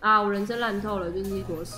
[0.00, 1.74] 啊，我人生烂透了，就是一坨屎。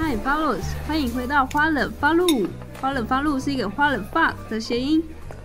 [0.00, 2.48] Hi follows，欢迎回到花冷发露。
[2.80, 5.00] 花冷发露是一个花冷 fuck 的谐音。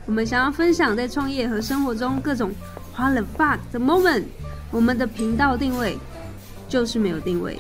[0.07, 2.51] 我们想要分享在创业和生活中各种
[2.91, 4.23] 花冷 fuck 的 moment。
[4.71, 5.95] 我们的频道定位
[6.67, 7.59] 就是没有定位，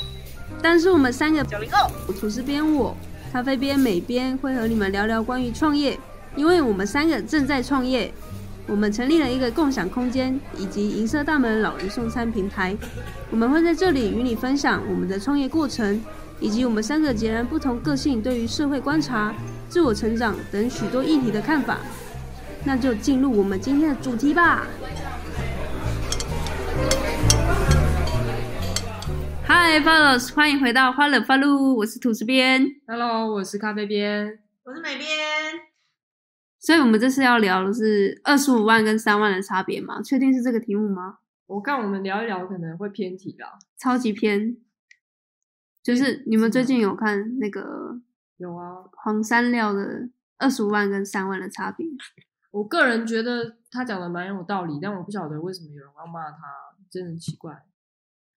[0.59, 2.97] 但是我们三个九零后，厨师边我，
[3.31, 5.99] 咖啡边美边会和你们聊聊关于创业，
[6.35, 8.11] 因为我们三个正在创业。
[8.67, 12.75] 我们成立了一个共享空间以及银色大门老人送餐平台，
[13.31, 16.01] 我们会在这里与你分享我们的创业过程，
[16.41, 19.33] 以及我们三个截然不同个性对于社会观察、
[19.69, 21.79] 自我成长等许多议题的看法。
[22.65, 24.67] 那就进入我们今天的主题吧。
[29.47, 32.67] Hi follows，欢迎回到花乐发路，我是吐司边。
[32.85, 34.39] Hello，我是咖啡边。
[34.65, 35.07] 我是美编，
[36.67, 40.01] 所以我们这次要聊的是二十五万跟三万的差别吗？
[40.01, 41.19] 确定是这个题目吗？
[41.45, 43.57] 我看我们聊一聊可能会偏题啦。
[43.77, 44.57] 超级偏，
[45.81, 48.01] 就是你们最近有看那个
[48.35, 50.09] 有啊，黄山料的
[50.39, 51.87] 二十五万跟三万的差别？
[52.51, 56.37] 我个人觉得他讲的蛮有道理，但我不晓得为什么有人要骂他，
[56.91, 57.63] 真的很奇怪。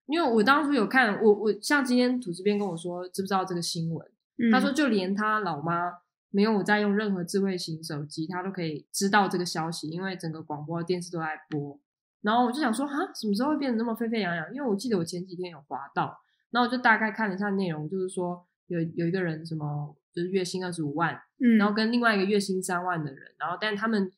[0.05, 4.07] 因为我当初有看，我我像今天土司边跟我说，知不知道这个新闻？
[4.37, 5.95] 嗯他说就连他老妈
[6.31, 11.79] 没有在用任何智慧型手机，他都可以知道这个消息，因为整个广播电视都在播。
[12.21, 14.53] 然后我就想说，哈，什么时候会变得那么沸沸扬扬？
[14.53, 16.19] 因为我记得我前几天有滑到，
[16.51, 24.11] 然后我就大概看了一下内容，就是说有有一个人什么，就是月薪二十五万，嗯，然后跟另外一个月薪三万的人，然后但他们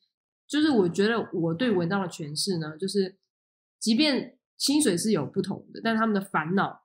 [0.46, 3.16] 就是我觉得我对文章的诠释呢，就是
[3.80, 6.82] 即便薪水是有不同的，但他们的烦恼、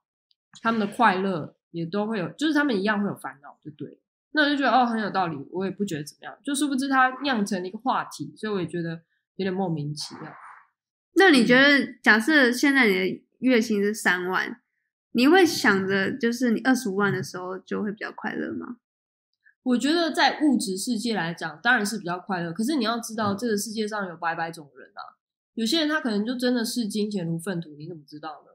[0.61, 3.97] 他们的快乐也都会有，就是他们一样会有烦恼，就对了。
[4.31, 9.02] 那我就觉得哦很有道理，我也不觉得怎么样，就殊不知它酿成了一个话题，所以我也觉得
[9.36, 10.31] 有点莫名其妙。
[11.16, 14.61] 那你觉得，假设现在你的月薪是三万，
[15.13, 18.77] 你会想着就是你二十五万的时候就会比较快乐吗？
[19.63, 22.53] 我觉得在物质世界来讲，当然是比较快乐。
[22.53, 25.17] 可是你要知道，这个世界上有百百种人啊，
[25.55, 28.52] 有些人他可能就真的是金钱如粪土，你怎么知道呢？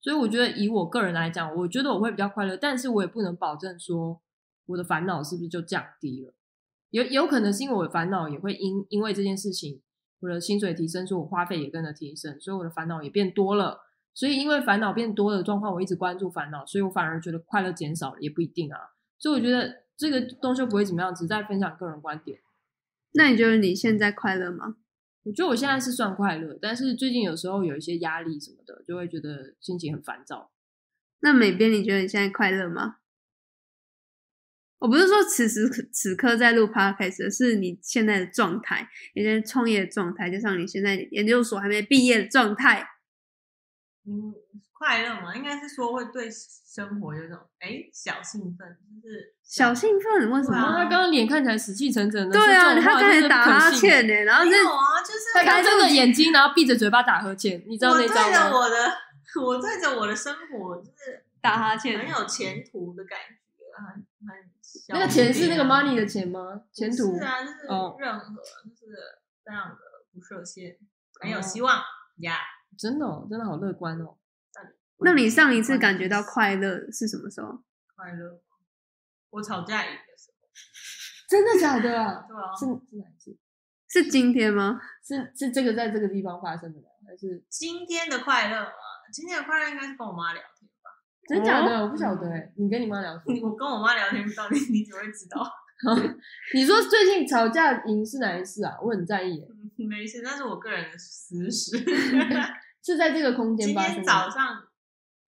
[0.00, 4.22] 所以我觉得以我个人来讲，我觉得我会比较快乐，但是我也不能保证说
[4.68, 6.32] 我的烦恼是不是就降低了。
[6.90, 9.82] 有有可能是因为我的烦恼也会因因为这件事情，
[10.20, 13.80] 我的薪水提升，所以我花费也跟着提升，所以我的烦恼也变多了。
[14.14, 18.78] 所以因为烦恼变多的状况，我一直关注烦恼，所以我反而觉得快乐减少了，也不一定啊。
[19.18, 22.40] 所以我觉得这个东西不会怎么样，只在分享个人观点。
[23.12, 24.76] 那你觉得你现在快乐吗？
[25.24, 30.50] 我觉得我现在是算快乐，但是最近有时候有一些压力什么的，就会觉得心情很烦躁。
[31.20, 32.96] 那美编，你觉得你现在快乐吗？
[34.78, 42.86] 我不是说此时此刻在录 podcast，而是你现在的状态，你现在创业的状态，加上你现在研究所还没毕业的状态。
[44.06, 44.32] 嗯，
[44.72, 50.56] 快乐嘛，应该是说会对生活有种哎小兴奋，就是小兴奋，为什么？
[50.56, 58.50] 他刚刚脸看起来死气沉沉的，对啊，他刚才打哈欠呢、然后这没有啊，就是他刚睁着开眼睛，然后闭着嘴巴打呵欠，你知道我对那招吗？
[58.50, 58.76] 着我的，
[59.44, 63.64] 我对着我的生活，就是打哈欠很有前途的感觉，
[64.88, 66.62] 那个钱是那个 money 的钱吗？
[66.72, 68.94] 前途不是啊，就是哦任何就是
[69.44, 69.76] 这样的
[70.12, 70.78] 不设限，
[71.20, 71.82] 很有希望
[72.18, 72.38] 呀。
[72.78, 74.16] 真的哦，真的好乐观哦。
[75.00, 77.62] 那你上一次感觉到快乐是什么时候？
[77.96, 78.40] 快乐？
[79.30, 80.38] 我吵架赢的时候，
[81.28, 82.24] 真的假的啊？
[82.28, 83.36] 对啊，是是哪一次？
[83.88, 84.80] 是今天吗？
[85.06, 86.88] 是是这个在这个地方发生的吗？
[87.06, 88.72] 还是今天的快乐吗，
[89.12, 90.77] 今天的快乐应该是跟我妈聊天吧。
[91.28, 91.78] 真假的？
[91.78, 92.52] 哦我不晓得哎。
[92.56, 93.50] 你跟你妈聊什么？
[93.50, 95.44] 我跟我妈聊天，到底你怎么会知道？
[96.54, 98.76] 你说最近吵架赢是哪一次啊？
[98.82, 99.48] 我很在意耶，
[99.86, 101.78] 没事，那是我个人的私事。
[102.82, 104.02] 是在这个空间今天发生的。
[104.04, 104.66] 早上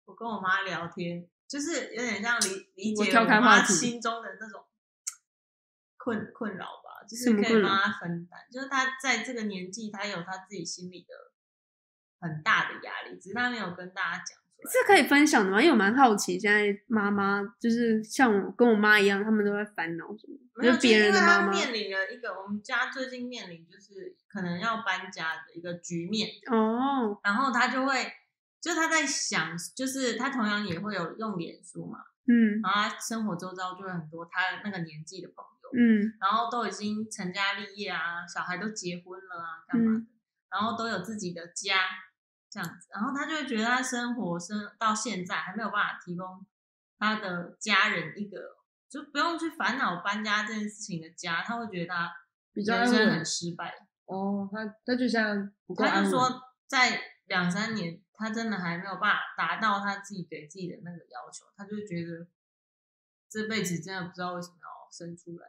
[0.06, 4.64] 我跟我妈聊天，就是有点像理理解我妈心中的那种
[5.98, 8.40] 困困扰吧，就是可以帮她分担。
[8.50, 11.14] 就是她在这个年纪，她有她自己心里的
[12.22, 14.39] 很大的压力，只是她没有跟大家讲。
[14.68, 15.62] 是可以分享的吗？
[15.62, 20.38] 因为我蛮好奇，现在妈妈就是像我跟我妈一样，他们都在烦恼什么？
[20.56, 28.12] 没有，就别人的因为她妈妈面临了一个我们家最近面临就是可能要搬家的一个局面，哦，然后他就会，
[28.60, 40.08] 就他在想，就是他同样也会有用脸书嘛，嗯然后他生活周遭就会很多他那个年纪的朋友，嗯然后都已经成家立业啊，小孩都结婚了啊，干嘛的，嗯
[40.52, 41.76] 然后都有自己的家
[42.50, 46.46] 这样子，然后他就会觉得他生活生到现在还没有办法提供
[46.98, 48.58] 他的家人一个
[48.90, 52.12] 就不用去烦恼搬家这件事情的家，他会觉得他
[52.54, 53.88] 比较人生很失败。
[54.06, 56.04] 哦，他他就像不够安稳。
[56.04, 62.28] 她就说在两三年他真的还没有办法达到他自己给自己的那个要求，他就会觉得
[63.30, 65.48] 这辈子真的不知道为什么要生出来。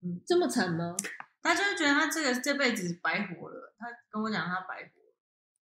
[0.00, 0.94] 嗯这么惨吗？
[1.42, 3.74] 他就是觉得他这个这辈子白活了。
[3.76, 4.97] 他跟我讲他白活了，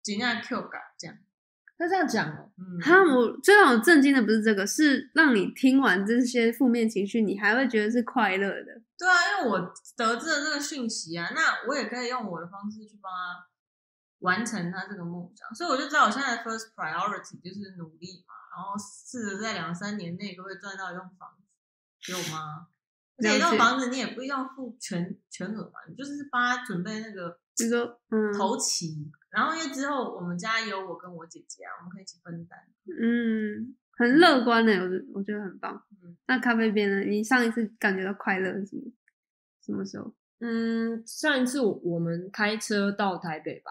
[0.03, 1.17] 尽量 Q 感这样。
[1.79, 8.81] 他这样讲哦，嗯，哈，我最让我震惊的不是这个，是让你听完这些负面情绪，你还会觉得是快乐的。
[8.97, 9.59] 对啊，因为我
[9.97, 13.49] 得知了这个讯息啊，那我也可以用我的方式去帮他
[14.21, 22.69] 完成他这个梦想，所以我就知道我现在的 first priority 就是努力嘛，然后试着在两三年内可不可以赚到一栋房子，有吗？
[23.17, 32.59] 而且一栋房子你也不一定要付全全额嘛，你就是帮他准备那个就说，嗯，头期，然后因为之后我们家有我跟我姐姐啊，我们可以一起分担。
[32.87, 35.83] 嗯，很乐观的，我觉我觉得很棒。
[36.03, 37.01] 嗯那咖啡边呢？
[37.01, 38.83] 你上一次感觉到快乐是什么？
[39.65, 40.13] 什么时候？
[40.41, 43.71] 嗯，上一次我我们开车到台北吧，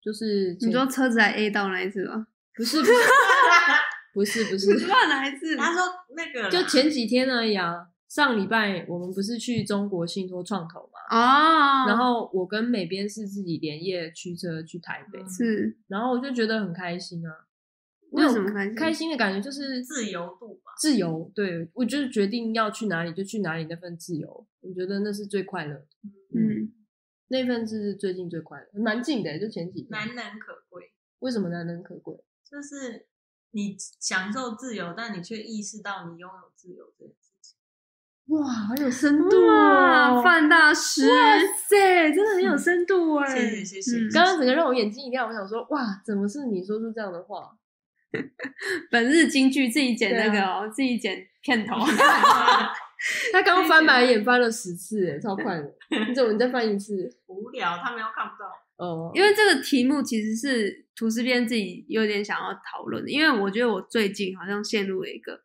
[0.00, 2.28] 就是你说车子来 A 到那一次吗？
[2.54, 5.56] 不是不是不是不是， 知道哪一次？
[5.56, 5.82] 他说
[6.14, 7.88] 那个就前几天而已啊。
[8.12, 17.46] 上礼拜我们不是去中国信托创投嘛，哦，然后我跟美编是自己连夜驱车去台北，嗯是然后我就觉得很开心啊。
[18.10, 18.74] 为什么开心？
[18.74, 20.72] 开心的感觉就是自由度吧。
[20.78, 25.86] 自由，对我就是决定要去哪里就去哪里那份自由，我觉得那是最快乐的。
[26.34, 26.70] 嗯，
[27.28, 29.88] 那份是最近最快乐，蛮近的，就前几天。
[29.90, 32.22] 难能可贵，为什么难能可贵？
[32.44, 33.06] 就是
[33.52, 37.31] 你享受自由，但你却意识到你拥有自由这件事情。
[38.32, 40.22] 哇，好有深度哇，哦！
[40.22, 41.38] 范大师，哇
[41.68, 43.28] 塞，真的很有深度哎！
[43.34, 43.96] 谢谢谢谢。
[43.98, 47.50] 嗯刚刚整个让我眼睛一亮，我想说，哇，怎么是你说出这样的话？
[48.90, 51.76] 本日京剧自己剪那个哦，自己剪片头。
[53.32, 55.74] 他刚刚翻白眼翻了十次，哎，超快的。
[56.08, 57.10] 你怎么你再翻一次？
[57.26, 58.48] 无聊，他们又看不到。
[58.76, 65.40] 哦，因为这个题目其实是图师编自己有点想要讨论的，因为我觉得我最近好像陷入了一个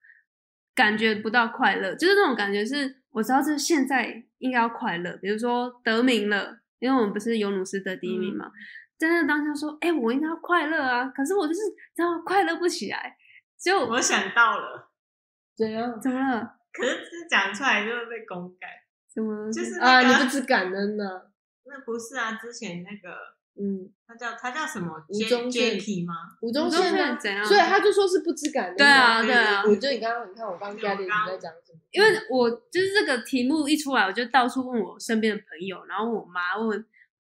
[0.78, 8.52] 感觉不到快乐，就是那种感觉是我知道这现在应该要快乐，比如说得名了，因为我们不是尤努斯得第一名嘛，
[8.96, 11.62] 在那个当下说，哎、我应该要快乐啊，可是我就是
[11.96, 13.18] 知道快乐不起来，
[13.60, 14.92] 就我想到了，
[15.58, 16.00] 怎样？
[16.00, 16.58] 怎么了？
[16.72, 18.70] 可是这讲出来就会被公干。
[19.12, 19.52] 怎么？
[19.52, 21.32] 就是啊，那个你不知感恩呢？
[21.66, 23.18] 那不是啊，之前那个
[23.60, 26.14] 嗯，他叫他叫什么吴宗宪 Jacky 吗？
[26.42, 27.44] 吴宗宪怎样？
[27.44, 28.76] 所以他就说是不知感恩。
[28.78, 31.80] 对啊，对对啊，我觉得你刚刚你看我刚刚对我 get 你在讲什么？
[31.92, 36.78] 因为我就是这个题目一出来，我就到处问我身边的朋友，然后我妈问，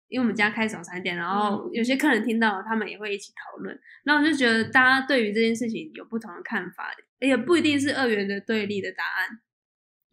[0.08, 3.80] 因为我们家开早餐店，然后有些客人听到，他们也会一起讨论。
[4.04, 9.40] 然后我就觉得大家对于这件事情有不同的看法，也不一定是二元的对立的答案。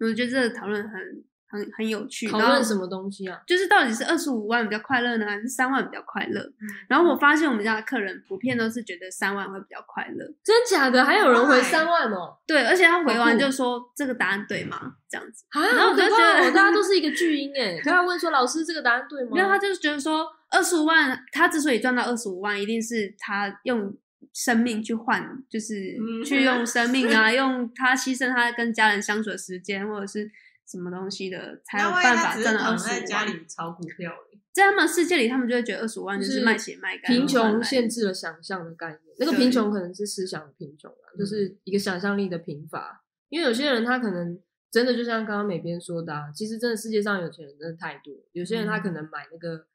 [0.01, 2.27] 我觉得这个讨论很很很有趣。
[2.27, 3.41] 然后讨论什么东西啊？
[3.47, 6.41] 就是到底是二十五万比较快乐呢，还是三万比较快乐？
[6.43, 10.25] 嗯然后我发现我们家的客人普遍都是觉得三万会比较快乐。
[10.43, 11.05] 真假的？
[11.05, 11.61] 还有人回？
[11.63, 12.37] 三万哦？
[12.47, 14.95] 对，而且他回完就说这个答案对吗？
[15.09, 15.45] 这样子。
[15.51, 19.31] 啊，然后我就觉得得大家都 是一个巨婴哎，他要问说老师这个答案对吗？
[19.33, 23.97] 没有，他就是觉得说，二十五万，他之所以赚到二十五万，一定是他用
[24.33, 30.31] 生命去换，就是嗯去用生命啊， 用他牺牲他跟家人相处的时间，或者是
[30.67, 33.41] 什么东西的，才有办法赚到二躺在家十五万。
[33.41, 34.13] 里炒股票
[34.53, 43.03] 在他们世界里，他们就会觉得二十五万就就是是卖血卖肝，贫穷限制了想象的概念，那个贫穷可能是思想的贫穷啊，就是一个想象力的贫乏。
[43.29, 44.41] 因为有些人他可能
[44.71, 49.67] 真的就像刚刚美编说的、啊，其实真的世界上有钱人真的太多，有些人他可能买那个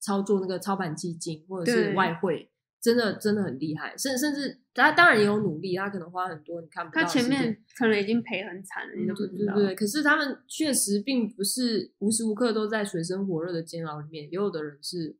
[0.00, 2.50] 操作那个操盘基金或者是外汇，
[2.86, 9.54] 真的真的很厉害，甚甚至他当然也有努力，他可能花很多你看不到他前面可能已经赔很惨了，你都不知道。
[9.54, 15.16] 对对，可是他们确实并不是无时无刻都在水深火热的煎熬里面，也有的人是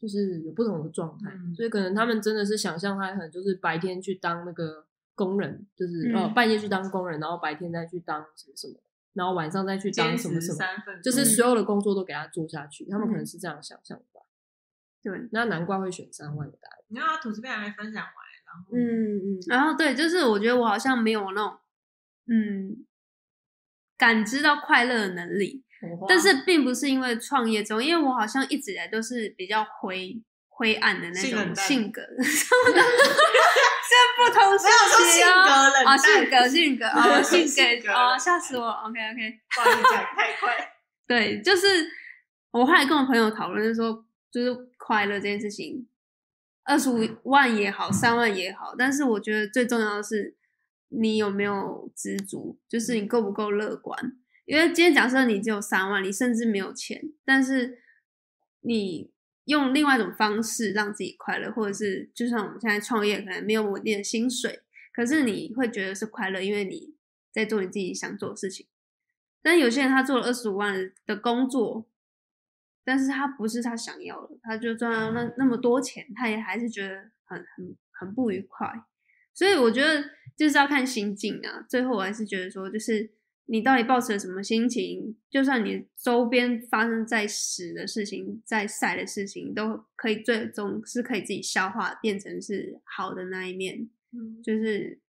[0.00, 4.84] 就是有不同的状态，嗯所以可能他们真的是想象他可能就是白天去当那个
[5.14, 8.74] 工人，就是、呃嗯半夜去当工人，然后白天再去当什么什么，
[9.12, 10.58] 然后晚上再去当什么什么，
[11.04, 13.96] 就是所有的工作都给他做下去，他们可能嗯是这样想象。
[15.06, 16.78] 对，那难怪会选三万的答案。
[16.88, 18.12] 你看他吐司片还没分享完，
[18.44, 18.78] 然后嗯
[19.16, 21.56] 嗯，然后对，就是我觉得我好像没有那种
[22.28, 22.84] 嗯
[23.96, 25.62] 感知到快乐的能力。
[26.08, 32.24] 但是并不是因为创业中，因为我好像一直以来都是比较灰灰暗的那种性格， 这
[34.16, 35.28] 不同时没有说性期哦。
[35.36, 40.72] 格啊， 性格性格啊，性性格格哦，吓死我！OK OK，不好意思讲太快。
[41.06, 41.86] 对，就是
[42.50, 44.50] 我后来跟我朋友讨论，就是说，就是
[44.86, 45.88] 快乐这件事情，
[46.62, 50.36] 二十五万也好，三万也好，但是我觉得最重要的是
[50.90, 54.16] 你有没有知足，就是你够不够乐观。
[54.44, 57.80] 因为今天假设你只有三万，你甚至没有钱，但是
[58.60, 59.10] 你
[59.46, 64.60] 用另外一种方式让自己快乐，或者是就像我们现在创业，可能没有稳定的薪水，
[64.92, 66.94] 可是你会觉得是快乐，因为你
[67.32, 68.68] 在做你自己想做的事情。
[69.42, 71.88] 但有些人他做了二十五万的工作，
[72.86, 78.72] 但是他不是他想要的，他就赚了那那么多钱，他也还是觉得很很很不愉快。
[79.34, 80.02] 所以我觉得
[80.36, 81.66] 就是要看心境啊。
[81.68, 83.10] 最后我还是觉得说，就是
[83.46, 93.90] 你到底抱持了什么心情，就算你周边发生在屎的事情，在晒的事情，都可以最终是可以自己消化，变成是好的那一面。
[94.12, 95.00] 嗯，就是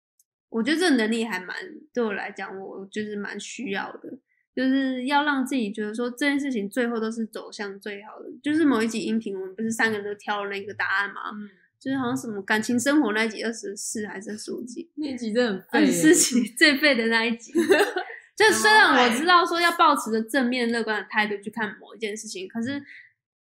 [0.49, 1.55] 我觉得这能力还蛮
[1.93, 4.19] 对我来讲，我就是蛮需要的，
[4.57, 8.27] 就是要让自己觉得说这件事情最后都是走向最好的。
[8.43, 11.31] 就是某一集音频，我们不是三个人都挑了那个答案吗？
[11.35, 17.53] 嗯就是好像什么感情生活那一集二十四还是二十五集，那集真的很二废耶，十四集 最废的那一集。
[18.35, 22.83] 就虽然我知道说要保持着正面乐观的态度去看某一件事情，可是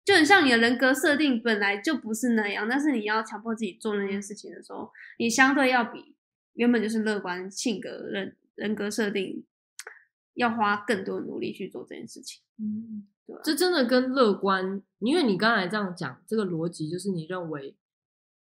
[0.04, 6.14] 就很像你的人格设定本来就不是那样，但是你要强迫自己做那件事情的时候，你相对要比
[6.52, 9.44] 原本就是乐观性格人人格设定
[10.36, 12.42] 要花更多的努力去做这件事情。
[12.58, 13.06] 嗯，
[13.42, 17.76] 这真的跟乐观，因为你刚才这样讲，这个逻辑就是你认为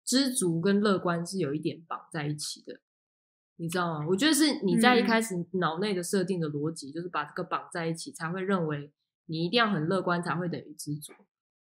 [0.04, 2.82] 知足跟乐观是有一点绑在一起的，
[3.56, 4.06] 你知道吗？
[4.10, 8.92] 我觉得是你在一嗯开始脑内的设定的逻辑，就是把这个绑在一起，才会认为
[9.28, 11.14] 你一定要很乐观才会等于知足。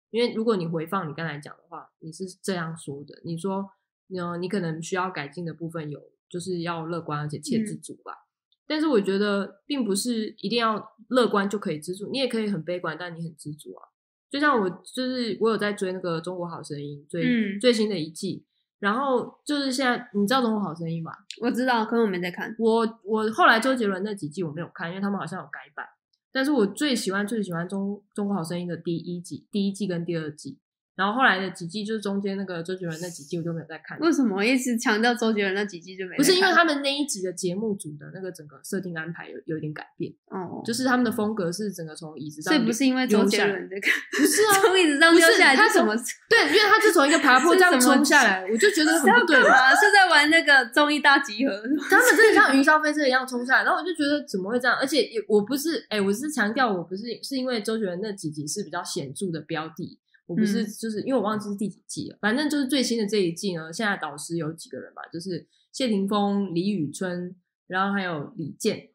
[0.09, 3.71] 因为如果你回放你刚才讲的话，你是这样说的，你说，
[4.17, 8.27] 呃，你可能需要改进的部分有，就是要乐观而且且知足吧。
[8.71, 13.83] 但是我觉得并不是一定要乐观就可以知足，你也可以很悲观，但你很知足啊。
[14.29, 18.45] 就像我就是我有在追那个《中国好声音》最、嗯最新的一季，
[18.79, 21.11] 然后就是现在你知道《中国好声音》吧？
[21.41, 22.55] 我知道，可是我没在看。
[22.57, 25.85] 我我后来周杰伦那几季我没有看，因为他们好像有改版。
[26.31, 30.57] 但是我最喜欢最喜欢中中国好声音的第一季、第一季跟第二季，
[30.95, 33.98] 然后后来的几季就是中间那个周杰伦那几季我就没有再看。
[34.00, 36.15] 为什么一直强调周杰伦那几季就没？
[36.17, 45.95] 不是因为他们那一集的节目组的那个整个设定安排有有一点改变，哦，就是他们的风格是整个从椅子上所以不是因为周杰伦这个，不是啊， 从椅子上不是丢下来他怎么？
[46.29, 49.41] 对，因为他是从一个爬坡这样冲下来，我就觉得很不对。
[49.41, 49.69] 干嘛？
[49.75, 51.51] 是在玩那个综艺大集合？
[51.89, 54.77] 他们真的像云霄飞车一样冲下来，然后我就觉得怎么会这样？
[54.77, 59.98] 而且也我不是，哎、我是强调我不是是因为周杰伦那几集是比较显著的标的，
[60.31, 67.35] 我不是嗯就是因为我忘记是第几季了，反正就是最新的这一季呢，现在导师有几个人吧，就是谢霆锋、李宇春，
[67.67, 68.91] 然后还有李健，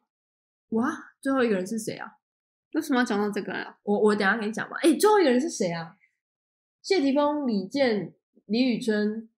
[0.69, 0.91] 哇，
[1.21, 2.13] 最后一个人是谁啊？
[2.73, 3.77] 为什么要讲到这个啊？
[3.83, 4.77] 我我等一下给你讲吧。
[4.81, 5.95] 哎、最后一个人是谁啊？
[6.81, 8.13] 谢霆锋、李健、
[8.45, 9.29] 李宇春，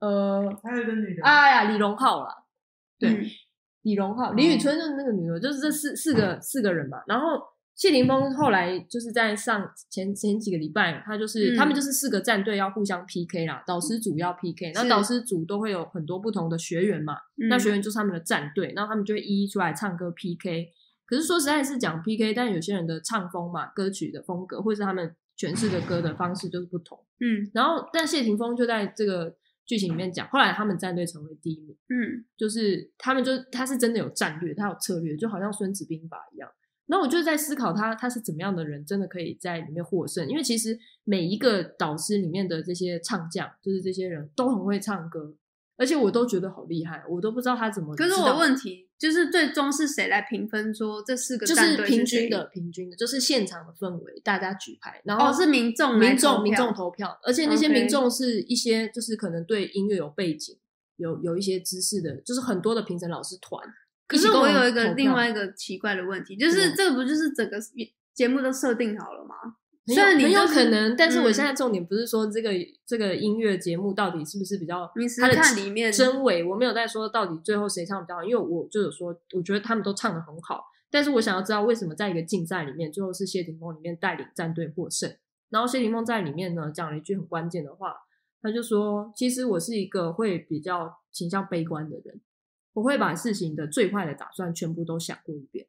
[0.00, 2.44] 呃，还有一个女的，哎呀，李荣浩啦，
[2.98, 3.26] 对，嗯
[3.82, 7.02] 李荣浩、李宇春就是那个女的，就是这四四个四个人吧。
[7.06, 7.42] 然后
[7.80, 17.16] 谢霆锋后来就是在上前前几个礼拜，他就是、嗯他们就是四个战队要互相 PK 啦，导师组要 PK，那导师组都会有很多不同的学员嘛，
[17.48, 20.68] 那嗯学员就是他们的战队，然后他们就会一一出来唱歌 PK。
[21.06, 27.02] 可是说实在是讲 PK，但有些人的唱风嘛、歌曲的风格，或是他们诠释的歌的方式就是不同。
[27.20, 29.34] 嗯然后，但谢霆锋就在这个
[29.64, 31.74] 剧情里面讲，后来他们战队成为第一名。
[31.88, 36.50] 嗯就是他们就他是真的有战略，他有策略，就好像《孙子兵法》一样。
[36.90, 40.28] 然后我就在思考他他是怎么样的人，真的可以在里面获胜。
[40.28, 45.32] 因为其实每一个导师里面的这些唱将，就是这些人都很会唱歌，
[45.76, 47.94] 而且我都觉得好厉害，我都不知道他怎么。
[47.94, 60.56] 可是我问题就是，最终是谁来评分说这四个就是平均的，平均的，就是现场的氛围，大家举牌，然后哦，是民众民众民众投票，而且那些民众是一些就是可能对音乐有背景、
[60.96, 63.62] 有有一些知识的，就是很多的评审老师团。
[64.10, 67.56] 可是我有一个另外一个奇怪的问题，就是嗯这个不就是整个
[68.12, 69.36] 节目都设定好了吗？
[69.86, 71.32] 很有很有虽然你就是可能，但是我嗯。
[71.32, 72.50] 现在重点不是说这个、
[72.84, 74.90] 这个音乐节目到底是不是比较
[75.20, 85.12] 它的看里面真伪，我没有在说到底最后谁唱比较好，因为我就有说，我觉得他们都唱的很好，但是我想要知道为什么在一个竞赛里面，最后是谢霆锋里面带领战队获胜，
[85.48, 87.94] 然后谢霆锋在里面呢讲了一句很关键的话，
[88.42, 92.20] 他就说，其实我是一个会比较倾向悲观的人，
[92.72, 95.66] 我会把事情的最坏的打算全部都想过一遍。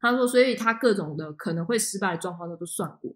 [0.00, 3.14] 他说，所以他各种的可能会失败的状况他都算过。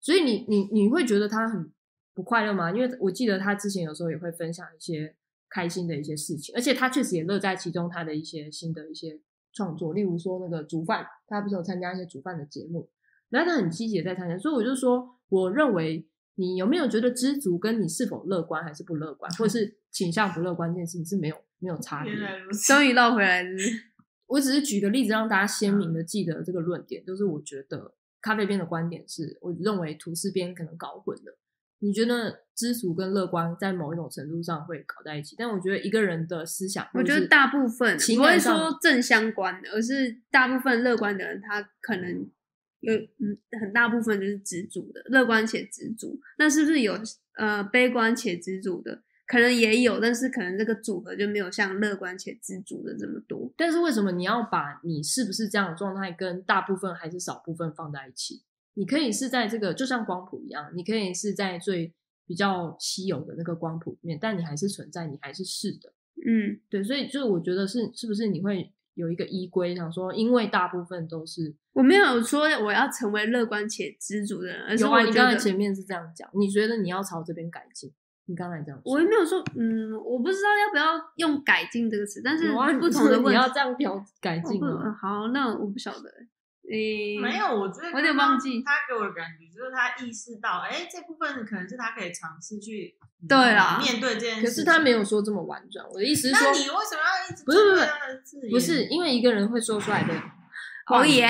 [0.00, 1.72] 所以你你你会觉得他很
[2.12, 2.70] 不快乐吗？
[2.70, 5.14] 因为我记得他之前有时候也会分享一些
[5.48, 9.20] 开心的一些事情，而且他确实也乐在其中，他的一些新的一些
[9.52, 12.90] 创作，例如说那个煮饭，他不是有参加一些煮饭的节目，
[13.30, 14.36] 然后他很积极的在参加。
[14.38, 22.12] 所以我就说，我认为你有没有觉得知足，跟你是否乐观还是不乐观，或是倾向不乐观这件事情是没有没有差别
[22.66, 23.50] 终于绕回来了，
[24.26, 31.38] 我只是举个例子，让大家鲜明的记得这个论点，就是我觉得咖啡边的观点是，我认为吐司边可能搞混了。
[31.82, 42.30] 你觉得知足跟乐观在某一种程度上会搞在一起，但我觉得一个人的思想，我觉得大部分不会说正相关的，而是大部分乐观的人，他可能
[42.80, 46.20] 有嗯很大部分就是知足的，乐观且知足。
[46.36, 47.00] 那是不是有
[47.38, 49.02] 呃悲观且知足的？
[49.30, 53.48] 可能也有，但是可能这个组合就没有像乐观且知足的这么多。
[53.56, 58.42] 但是为什么你要把你是不是这样的状态跟大部分还是少部分放在一起？
[58.74, 61.94] 你可以是在这个就像光谱一样，你可以是在最
[62.26, 65.92] 比较稀有的那个光谱里面，但你还是存在，你还是是的。
[66.26, 77.92] 嗯，对，所以就是我觉得是是不是你会有一个依归，想说因为大部分都是我没有说我要成为乐观且知足的人，而是我觉得刚才前面是这样讲，你觉得你要朝这边改进，
[78.30, 84.82] 你刚才这样，我也没有说，嗯，我不知道要不要用“改进”这个词，但是不同的问题要这样调改进吗？
[84.84, 86.08] 嗯好，那我不晓得，
[86.70, 94.46] 诶、没有，我觉得我有点刚刚忘记他给我的感觉就是他意识到，哎，这部分可能是他可以尝试去嗯对啦面对这件事。
[94.46, 100.14] 可是他没有说这么婉转，我的意思是说那，你为什么要一直不是不是因为一个人会说出来的
[100.86, 101.26] 话语哦耶，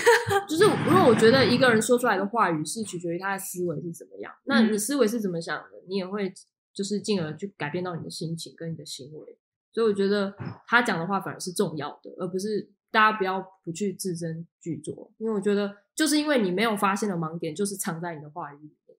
[0.48, 6.32] 就是如果我觉得一个人说出来的话语是取决于他的思维是怎么样，那嗯你思维是怎么想的，你也会
[6.72, 9.38] 就是进而去改变到你的心情跟你的行为。
[9.72, 10.34] 所以我觉得
[10.66, 18.96] 他讲的话反而是重要的，而不是大家不要不去自斟句酌，因为我觉得就是因为你没有发现的盲点，就是藏在你的话语里面。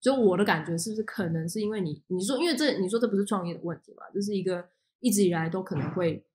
[0.00, 4.68] 所以我的感觉是不是可能是因为你你说因为这你说这不是创业的问题嘛，这是一个
[5.00, 6.26] 一直以来都可能会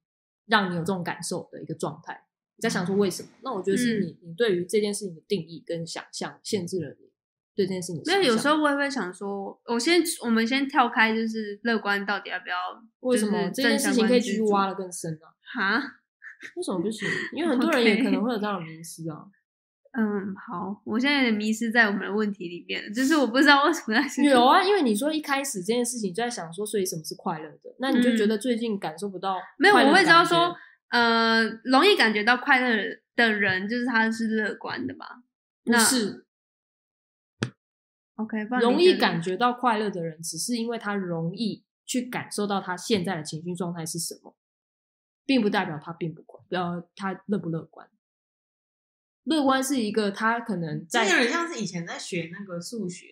[0.47, 2.25] 让你有这种感受的一个状态。
[2.59, 3.29] 你在想说为什么？
[3.41, 7.07] 那我觉得是你、你对于这件事情的定义跟想象限制了你
[7.55, 8.21] 对这件事情的想象。
[8.21, 12.55] 没有，有时候我也会想说，我先我们先跳开，就是乐观到底要不要？
[12.99, 15.77] 为什么这件事情可以继续挖的更深呢、哈，
[16.57, 17.07] 为什么不行？
[17.33, 19.23] 因为很多人也可能会有这样的迷失啊。
[19.97, 27.73] 嗯，好，我现在有点迷失在我们的问题里面了，就是我不知道为什么要是有啊，因为你说一开始这件事情就在想说，所以什么是快乐的？
[27.79, 30.55] 那你就嗯觉得最近感受不到没有，我会知道说，
[30.89, 35.23] 呃，容易感觉到快乐的人，就是他是乐观的吧？
[35.63, 36.25] 不那是
[38.15, 44.35] OK，不然容易感觉到快乐的人，只是因为他容易去感受到他现在的情绪状态是什么，
[45.25, 47.89] 并不代表他并不快，呃，他乐不乐观。
[49.25, 53.05] 乐观是一个他可能这在有点像是以前在学那个数学，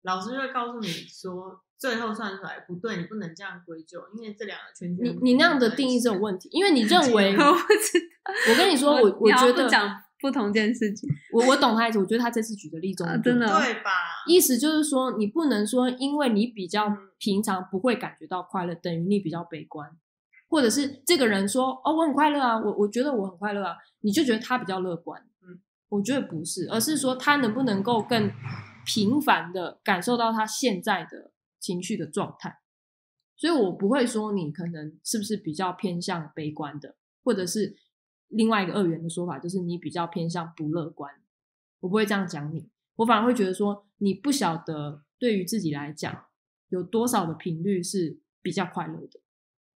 [0.00, 9.90] 老师就会告诉你说，最后算出来不对，你不能这样归咎，因为这两个圈圈你你那样的定义这种问题，因为你认为， 我不知道，我跟你说，我我觉得讲
[10.20, 11.10] 不同件事情。
[11.32, 13.60] 我我懂他意思，我觉得他这次举的例子啊真的哦。
[13.60, 13.90] 对吧？
[14.28, 17.08] 意思就是说，你不能说因为你比较嗯。
[17.22, 19.88] 平常不会感觉到快乐，等于你比较悲观，
[20.48, 25.22] 或者是这个人说哦我很快乐啊，我我觉得我很快乐啊，你就觉得他比较乐观。
[25.42, 28.28] 嗯，我觉得不是，而是说他能不能够更
[28.84, 31.30] 频繁的感受到他现在的
[31.62, 32.58] 情绪的状态。
[33.36, 37.76] 所以我不会说你可能是不是比较偏向悲观的，或者是
[38.28, 41.14] 另外一个二元的说法，就是你比较偏向不乐观。
[41.80, 46.26] 我不会这样讲你，我反而会觉得说，你不晓得对于自己来讲
[46.68, 49.20] 有多少的频率是比较快乐的，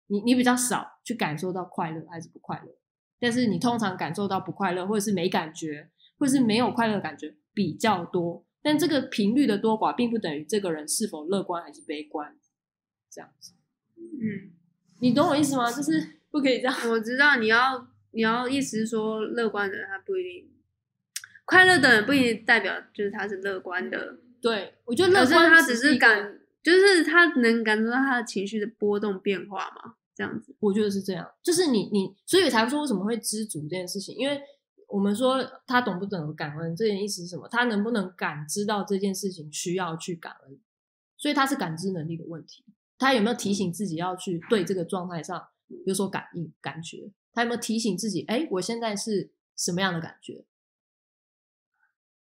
[0.08, 2.76] 你你比较少去感受到快乐还是不快乐，
[3.20, 12.36] 但是你通常感受到不快乐或者是没感觉，或者是没有快乐的感觉比较多，但这个频率的多寡并不等于这个人是否乐观还是悲观，
[13.12, 13.54] 这样子，
[13.96, 14.50] 嗯，
[15.02, 15.72] 你懂我意思吗？
[15.72, 16.76] 就是不可以这样。
[16.90, 20.50] 我知道你要你要意思是说，乐观的人他不一定
[21.46, 30.56] 快乐的人不一定代表就是他是乐观的，对我觉得乐观他只是感，就是他能感受到他的情绪的波动变化嘛，这样子。
[30.60, 34.42] 我觉得是这样，就是你你，所以才说为什么会知足这件事情，因为
[34.88, 37.48] 我们说他懂不懂感恩，这件意思是什么？
[37.48, 40.60] 他能不能感知到这件事情需要去感恩？
[41.18, 42.64] 所以他是感知能力的问题，
[42.98, 45.48] 他有没有提醒自己要去对这个状态上
[45.86, 47.12] 有所感应、感觉？
[47.34, 50.46] 他有没有提醒自己，哎，我现在是什么样的感觉？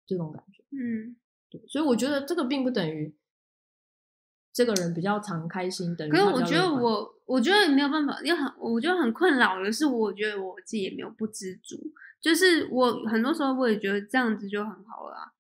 [0.07, 0.63] 这种感觉。
[0.71, 1.17] 嗯，
[1.51, 3.15] 对，所以我觉得这个并不等于
[4.53, 11.77] 这个人比较常开心，等于可是我觉得我我觉得没有办法，又很我觉得很困扰的是，我觉得我自己也没有不知足，
[12.23, 15.33] 就是我很多时候我也觉得这样子就很好了啊、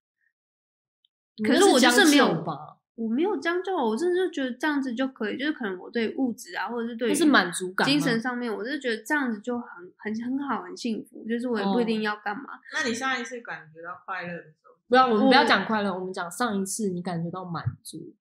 [1.48, 11.24] 可是我就是没有吧，我没有将就，我真的就觉得这样子就可以，就是可能我对物质啊，或者是对那是满足感精神上面，我就觉得这样子就很很很好，很幸福。
[11.26, 18.14] 就是我也不一哦定要干嘛，那你上一次感觉到快乐的时候，不要，我们不要讲快乐，我们讲上一次你感觉到满足。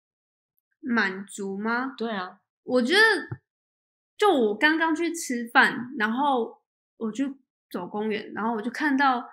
[0.81, 1.95] 满足吗？
[1.97, 3.01] 对啊，我觉得，
[4.17, 6.61] 就我刚刚去吃饭，然后
[6.99, 7.35] 我去
[7.71, 9.29] 走公园，然后我就看到，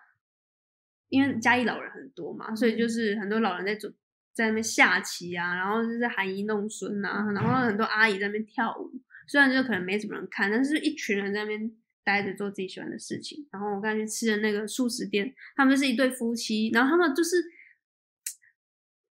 [1.09, 3.89] 因为嘉义老人很多嘛，所以就是很多老人在走
[4.33, 8.91] 在那边下棋啊，然后就是含饴弄孙啊，然后很多阿姨在那边跳舞，
[9.27, 11.71] 虽然就可能没什么人看，但是一群人在那边
[12.03, 13.47] 待着做自己喜欢的事情。
[13.51, 17.37] 然后我刚才去吃的那个素食店，他们是一对夫妻，然后他们就是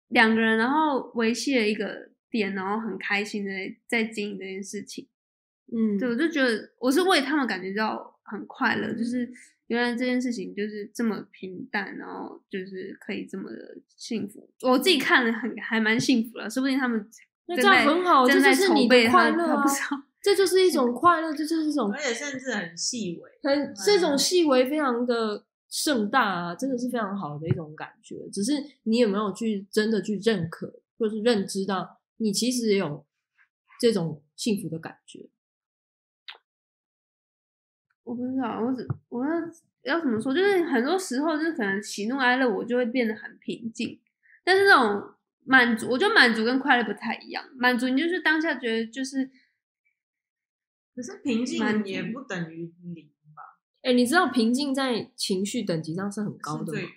[0.09, 3.51] 两个人，然后维系了一个店，然后很开心的
[3.87, 5.07] 在经营这件事情。
[5.71, 9.31] 嗯，对，我就觉得我是为他们感觉到很快乐，就是
[9.67, 14.49] 原来这件事情就是这么平淡，然后就是可以这么的幸福。
[14.61, 17.09] 我自己看了很还蛮幸福了，说不定他们
[17.47, 20.03] 那这样很好，这就是你的快乐啊他他不知道。
[20.21, 23.29] 这就是一种 快乐，这就是一种而且甚至很细微。
[23.43, 28.29] 很这种嗯细微非常的盛大啊，真的是非常好的一种感觉。
[28.31, 33.05] 只是你有没有去真的去认可，或是认知到你其实也有
[33.81, 35.27] 这种幸福的感觉。
[38.03, 39.31] 我不知道，我只我要
[39.83, 40.33] 要怎么说？
[40.33, 43.99] 就是很多时候，就是可能喜怒哀乐，我就会变得很平静。
[44.43, 45.13] 但是那种
[45.45, 47.43] 满足，我觉得满足跟快乐不太一样。
[47.55, 49.29] 满足你就是当下觉得就是
[50.95, 56.65] 可是平静满也不等于零吧，哎、你知道平静在情绪等级上是很高的吗？
[56.71, 56.93] 最高的。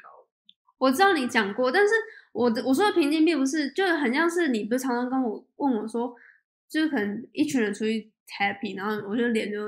[0.78, 1.94] 我知道你讲过，但是
[2.32, 6.14] 我的我说的平静并不是，就很像是你不是常常跟我问我说，
[6.68, 9.58] 就是可能一群人出去 happy，然后我就脸就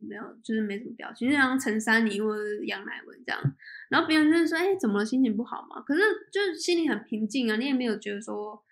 [0.00, 3.40] 没有，就是没什么表情，就像陈珊妮或者是杨乃文这样，
[3.88, 5.04] 然后别人就会说，哎、怎么了？
[5.04, 5.80] 心情不好吗？
[5.82, 6.00] 可是
[6.32, 8.62] 就是心里很平静啊，你也没有觉得说，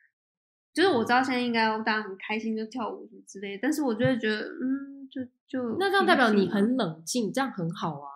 [0.75, 8.11] 就是我知道现在应该大家很开心，就跳舞什么之类的，但是我就会觉得，嗯，就就那这样代表你很冷静，这样很好啊。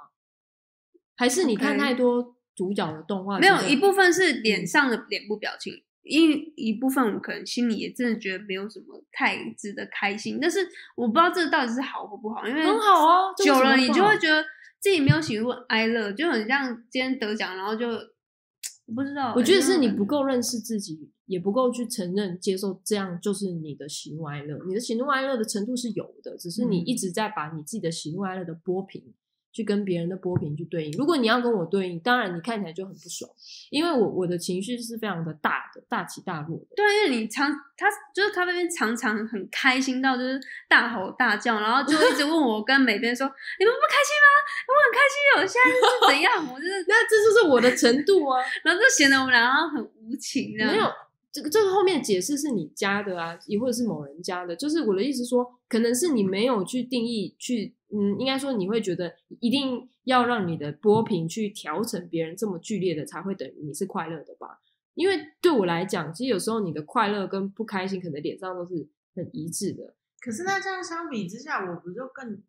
[1.17, 3.39] 还是你看太多主角的动画？
[3.39, 14.43] 没有一部分是脸上的脸部表情，一一部分我可能心里也真的觉得没有什么太值得开心，但是我不知道这到底是好或不好，因为很好啊，久了你就会觉得
[14.81, 24.59] 自己没有喜怒哀乐，就很像今天得奖，然后就我不知道欸，我觉得是你不够认识自己，也不够去承认、接受，这样就是你的喜怒哀乐。
[24.67, 29.13] 你的喜怒哀乐的程度是有的，只是你嗯一直在把你自己的喜怒哀乐的波平
[29.53, 30.93] 去跟别人的波平去对应。
[30.99, 33.31] 如果你要跟我对应，当然你看起来就很不爽，
[33.71, 36.67] 因为我我的情绪是非常的大的，大起大落的。
[36.77, 43.27] 对，因为你常他就是咖啡边常常很开心到就是大吼大叫，然后就一直问我跟美边说
[43.59, 44.29] ：“你们不开心吗？
[44.69, 48.41] 我很开心我，现在是怎样？”我就是，那这就是我的程度啊。
[48.63, 50.73] 然后就显得我们俩好像很无情这样。
[50.73, 50.87] 没有，
[51.33, 54.55] 这个这个后面解释是你加的啊，也或者是某人加的。
[54.55, 64.61] 就是我的意思说，可能是你没有去定义，去嗯，应该说你会觉得一定要让你的波平去调整别人这么剧烈的，才会等于你是快乐的吧？
[64.95, 69.95] 因为对我来讲，其实有时候你的快乐跟不开心，可能脸上都是很一致的。
[70.21, 72.43] 可是那这样相比之下，我不就更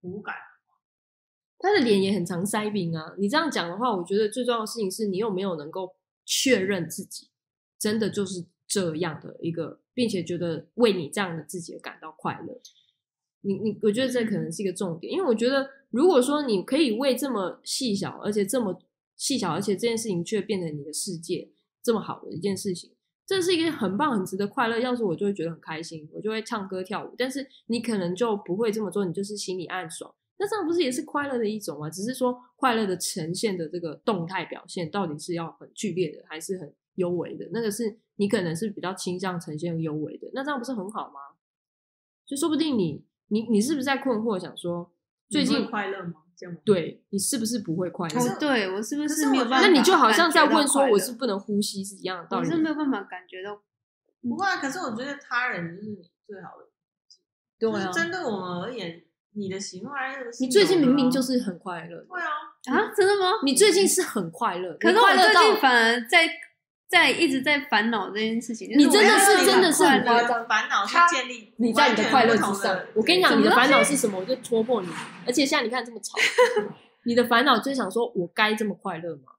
[0.00, 0.34] 无感？
[1.58, 3.14] 他的脸也很常塞饼啊。
[3.18, 7.28] 你这样讲的话，我觉得最重要的事情是你有没有能够确认自己
[7.78, 12.60] 真的就是这样的一个，并且觉得为你这样的自己而感到快乐。
[13.44, 18.80] 你你，我觉得这可能是一个重点，因为我觉得如果说你可以为这么细小，而且这么
[19.16, 21.50] 细小，而且这件事情却变成你的世界
[21.82, 22.90] 这么好的一件事情，
[23.26, 24.78] 这是一个很棒、很值得快乐。
[24.78, 27.14] 要是我就会觉得很开心，我就会唱歌跳舞。
[27.16, 30.12] 但是你可能就不会这么做，你就是心里暗爽。
[30.36, 31.88] 那这样不是也是快乐的一种吗？
[31.88, 37.48] 只是说快乐的呈现的这个动态表现，到底是要很剧烈的，还是很幽微的？
[37.52, 41.20] 那个是你可能是比较倾向呈现幽微的，那这样不是很好吗？
[42.26, 44.92] 就说不定你你你是不是在困惑，想说
[45.28, 46.14] 最近快乐吗？
[46.36, 46.60] 这样吗？
[46.64, 48.20] 对你是不是不会快乐？
[48.20, 49.66] 哦，对我是不是没有办法？
[49.68, 52.48] 那你就好像在问说，我是是不能呼吸是一样的道理。
[52.48, 53.62] 我是没有办法感觉到，
[54.22, 56.68] 不会啊，可是我觉得他人就是你最好的，
[57.58, 59.02] 对啊就是，针对我们而言，
[59.34, 62.26] 你的喜怒哀乐你最近明明就是很快乐，会啊，
[62.72, 63.38] 啊，真的吗？
[63.44, 66.28] 你最近是很快乐，可是我你快乐到最近反而在
[66.94, 68.68] 在一直在烦恼这件事情。
[68.78, 72.80] 你真的是真的是夸张烦恼是他建立你在你的快乐之上。
[72.94, 74.88] 我跟你讲，你的烦恼是什么，我就戳破你。
[75.26, 76.16] 而且现在你看这么吵，
[77.04, 79.32] 你的烦恼就是想说，我该这么快乐吗？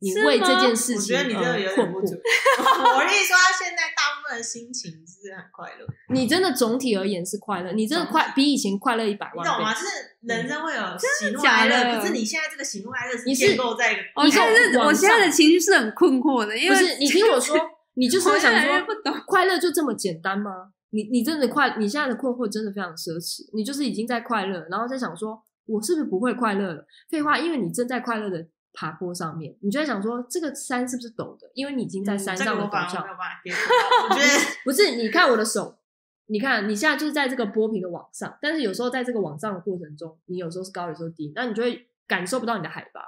[0.00, 1.70] 你为这件事我情觉得你这个有。
[1.76, 9.72] 我跟你说，他现在大部分的心情是很快乐，你真的总体而言是快乐，你真的快比以前快乐一百万你懂吗？
[9.72, 9.80] 倍。
[9.80, 9.88] 就是
[10.22, 10.82] 人生会有
[11.18, 17.56] 喜怒假哀乐，的可是你现在这个喜怒哀乐你是建构在一个我现在是，往我现在的情绪是很困惑的，因为不是你听我说，
[17.94, 19.14] 你就是会想说，不懂。
[19.26, 20.72] 快乐就这么简单吗？
[20.90, 23.48] 你你真的快，你现在的困惑真的非常奢侈。
[23.54, 26.84] 你就是已经在快乐，然后在想说，我是不是不会快乐了？
[27.08, 31.50] 废话，因为你正在快乐的爬坡上面，你就在想说，这个山是不是陡的？
[31.54, 33.16] 因为你已经在山上的嗯这个我反陡上而没有。
[33.18, 34.08] 办法。
[34.08, 34.28] 我觉得
[34.64, 35.78] 不是，你看我的手，
[36.26, 43.02] 你看你现在就是在这个波平的往上，但是有时候在这个往上的过程中，你有时候是高，有时候低，那你就会感受不到你的海拔，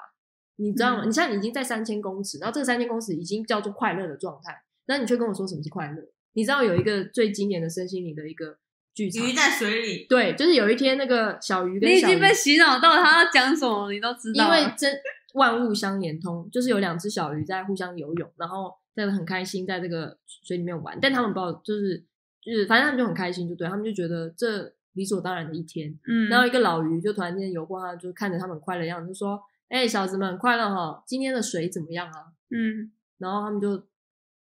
[0.57, 1.05] 你知道吗？
[1.05, 6.03] 嗯你现在已经在三千公尺，然后这个三千公尺已经叫做快乐的状态，那你却跟我说什么是快乐？
[6.35, 8.59] 你知道有一个最经典的身心灵的一个
[8.93, 14.45] 剧场，鱼在水里，对，就是有一天那个小鱼跟小鱼你已经被洗脑到他要讲什么，你都知道。
[14.45, 14.93] 因为真
[15.35, 22.05] 万物相连通，就是有两只小鱼在互相游泳，然后在很开心在这个水里面玩，但他们不知道，就是
[22.41, 25.91] 就是反正他们就很开心，就对他们就觉得这理所当然的一天。
[26.07, 33.87] 嗯，然后一个老鱼就突然间游过，他就看着他们快乐的样子，就说：“哎、小子们快乐哈，今天的水怎么样啊嗯，？”然后他们就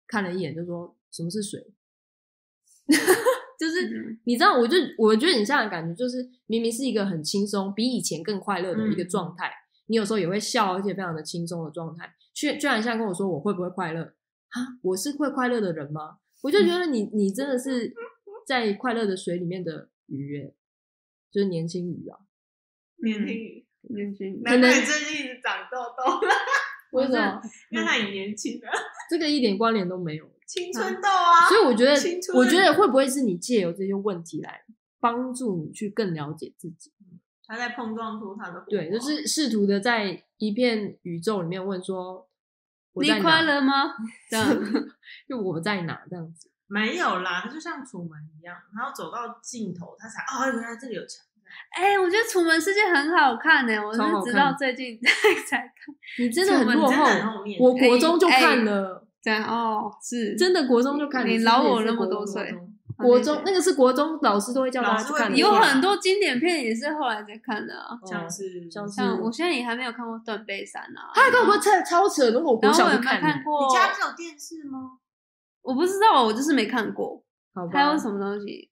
[0.08, 1.68] 看了一眼，就说：“什么是水？”
[3.60, 9.52] 就是嗯你知道，我就我觉得你现在的感觉就是，明明是一个很轻松，比以前更快乐的一个状态，
[9.90, 14.78] 你有时候也会笑，而且非常的轻松的状态，居居然现在跟我说我会不会快乐啊？
[14.84, 16.20] 我是会快乐的人吗？
[16.44, 17.94] 我就觉得你你真的是
[18.48, 20.56] 在快乐的水里面的鱼耶，
[21.32, 22.20] 就是年轻鱼啊。
[23.02, 26.28] 年轻鱼，年轻难怪你最近一直长痘痘，
[26.98, 27.42] 为什么？
[27.72, 28.70] 因为他很年轻啊，
[29.10, 30.30] 这个一点关联都没有。
[30.46, 31.92] 青春痘啊，所以我觉得
[32.36, 34.64] 我觉得会不会是你借由这些问题来
[35.00, 36.92] 帮助你去更了解自己？
[37.50, 42.30] 他在碰撞出他的火对，就是试图的在一片宇宙里面问说，
[42.94, 43.42] 我在你快？
[43.42, 43.96] 乐吗？
[44.30, 44.48] 这样，
[45.28, 46.48] 就我在哪这样子？
[46.70, 51.26] 没有啦，他就像楚门一样，然后走到尽头，他才哦，原来这里有墙。
[51.72, 55.00] 哎、我觉得《楚门世界》很好看呢、我是直到最近
[55.50, 55.74] 才看。
[56.20, 57.04] 你真的很落后。
[57.60, 61.28] 我国中就哎看了，这样哦，是真的国中就看了。
[61.28, 62.69] 你老我那么多岁中
[63.00, 71.12] 国中那个是国中老师都会叫大老家去看有啊很多经典片也是后来才看的啊，像是像我现在也还没有看过《断背山》啊。
[71.16, 75.00] 他跟我超超扯，如果我国然后我也没小就看你家有电视吗？
[75.62, 77.24] 我不知道，我就是没看过。
[77.54, 77.72] 好吧？
[77.74, 78.70] 还有什么东西？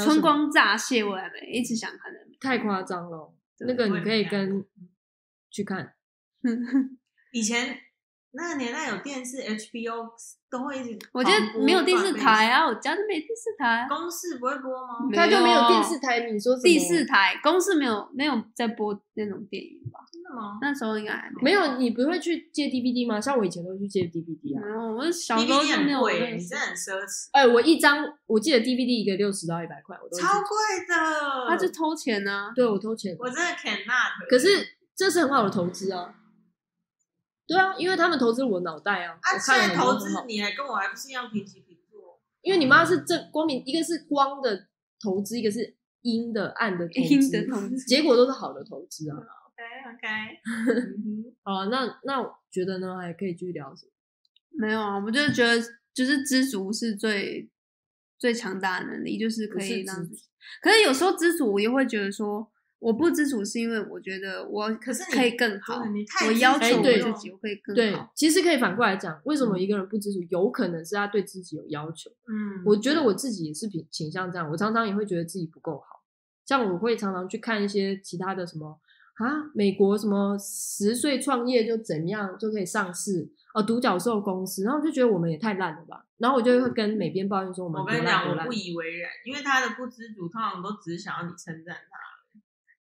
[0.00, 2.18] 春光乍泄，我还没一直想看的。
[2.40, 4.64] 太夸张了，那个你可以跟
[5.50, 5.94] 去看。
[7.32, 7.76] 以前
[8.32, 10.08] 那个年代有电视，HBO
[10.48, 13.88] 都会一直我觉得没有电视台啊，我家就没电视台啊。
[13.88, 15.04] 公视不会播吗？
[15.10, 19.98] 没他就没有有电视台，你说第四台公司没有没有在播那种电影吧？
[20.12, 20.58] 真的吗？
[20.62, 23.20] 那时候应该还没没有，你不会去借 DVD 吗？
[23.20, 24.62] 像我以前都会去借 DVD 啊。
[24.64, 30.48] 没有，我小时候没有你真的很奢侈，哎、我一张，我记得 DVD 一个六十到一百块，我都超贵
[30.88, 31.48] 的。
[31.48, 32.52] 他就偷钱啊。
[32.54, 33.16] 对我偷钱。
[33.18, 34.28] 我真的 cannot。
[34.30, 36.14] 可是这是很好的投资啊。
[37.50, 39.98] 对啊，因为他们投资我脑袋啊，啊，我看了现在投。
[39.98, 42.20] 资你还跟我还不是一样平起平坐？
[42.42, 44.68] 因为你妈是正光明，一个是光的
[45.02, 49.16] 投资，一个是阴的暗的投资，阴的投资结果都是好的投资啊。
[49.50, 49.60] OK
[49.90, 50.06] OK，
[51.42, 53.90] 好啊，那那我觉得呢，还可以继续聊什么？
[54.52, 55.60] 没有啊，我就是觉得
[55.92, 57.50] 就是知足是最
[58.16, 59.96] 最强大的能力，就是可以让。
[60.62, 72.10] 可是有时候知足，我也会觉得说，我不知足是因为我觉得我可是你可以更好你，太我要求我对自己，我可以更对好。，其实可以反过来讲，为什么一个人不知足，有可能是他对自己有要求。
[72.26, 76.02] 嗯，我觉得我自己也是倾倾向这样，我常常也会觉得自己不够好，
[76.44, 78.80] 像我会常常去看一些其他的什么
[79.16, 91.98] 啊，美国什么十岁创业就怎样就可以上市哦，独角兽公司，然后我就觉得我们也太烂了吧，然后我就会跟美编抱怨说我们多我跟你讲，我不，以为然，因为他的不知足通常都只是想要你称赞他，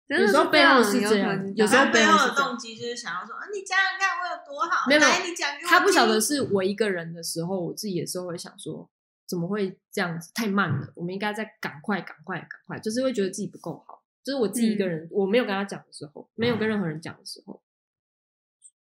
[0.10, 8.89] 有时候背后是这样有时候背后的动机就是想要说，啊，你讲讲看我有多好，没有来你讲给我他不晓得是我一个人的时候，我自己也是会想说，
[9.28, 10.32] 怎么会这样子？
[10.34, 14.04] 太慢了，我们应该再赶快、赶快、赶快，就是会觉得自己不够好。
[14.24, 17.62] 就是我自己一个人，我没有跟他讲的时候，没有跟任何人讲的时候。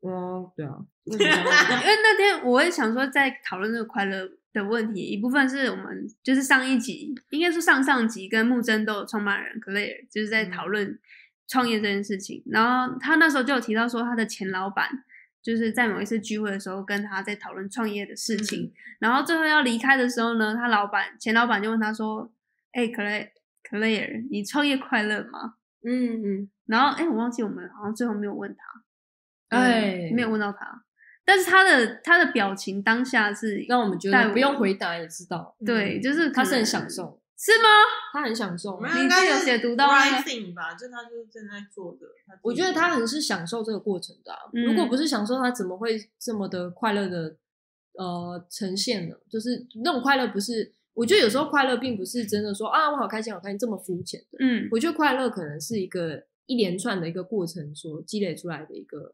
[0.01, 10.99] 嗯，对啊， 因为那天我也想说，在讨论这个快乐的问题，一部分是我们就是上一集，应该说上上集跟木真都有创办人 Claire 就是在讨论
[11.47, 12.43] 创业这件事情。
[12.47, 14.91] 然后他那时候就有提到说，他的前老板
[15.41, 18.73] 就是在某一次聚会的时候跟他在讨论创业的事情。
[18.99, 22.31] 然后最后要离开的时候呢，他老板前老板就问他说
[22.75, 23.29] ：“哎、c l a i r e
[23.71, 29.57] Claire，你创业快乐吗嗯嗯，？”然后哎、我忘记我们好像最后没有问他。
[29.57, 30.85] 哎，没有问到他，
[31.29, 37.69] 但是他的他的表情当下是让我们觉带得不用回答也知道，对，嗯就是他是很享，受，是吗？
[38.15, 40.07] 他很享受你应该有解读到吧，
[40.75, 42.07] 就他就是正在做的。
[42.41, 47.37] 我觉得他很是享受这个过程的、啊，嗯如果不是享受，他怎么会这么的快乐的
[47.93, 49.15] 呃呈现呢？
[49.29, 59.13] 就是那种快乐，不是我觉得有时候快乐并不是真的说啊我好开心好开心这么肤浅的，嗯我觉得快乐可能是一个一连串的一个过程所积累出来的一个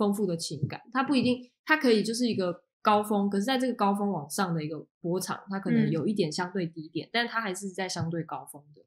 [0.00, 8.80] 丰富的情感，它不一定，它可以就是一个高峰，可是在这个高峰往上的一个波长，它可能嗯有一点相对低点，但它还是在相对高峰的，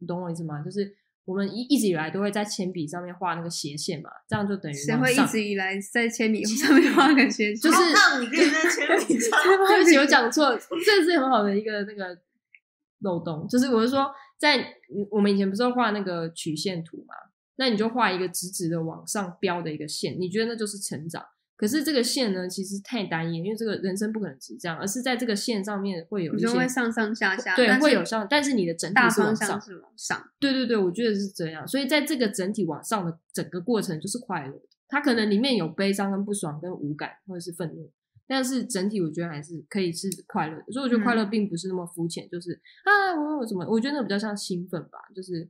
[0.00, 0.60] 你懂我意思吗？
[0.60, 7.70] 就是我们一一直以来都会在铅笔上面画那个斜线嘛，这样就等于谁会一直以来在铅笔上面画个斜线？
[7.70, 12.18] 就 是让你可以在铅笔上 对不起，我讲错，这是很好的一个那个
[13.00, 14.74] 漏洞，就是我是说，在
[15.10, 17.14] 我们以前不是画那个曲线图嘛，
[17.58, 21.22] 那你就画一个直直的往上飙的一个线，你觉得那就是成长。
[21.56, 30.30] 可是这个线呢，其实太单一，因为这个人生不可能只这样，而是在这个线上面会有你一些就会上上下下，对会有上，但是你的整体大是往上方向，是往上。
[30.38, 31.66] 对对对，我觉得是这样。
[31.66, 37.90] 所以在这个整体往上的整个过程就是快乐的，它可能里面有悲伤跟不爽跟无感或者是愤怒，
[38.28, 40.72] 但是整体我觉得还是可以是快乐的。
[40.72, 42.52] 所以我觉得快乐嗯并不是那么肤浅，就是
[42.84, 45.48] 啊我我怎么，我觉得那比较像兴奋吧，就是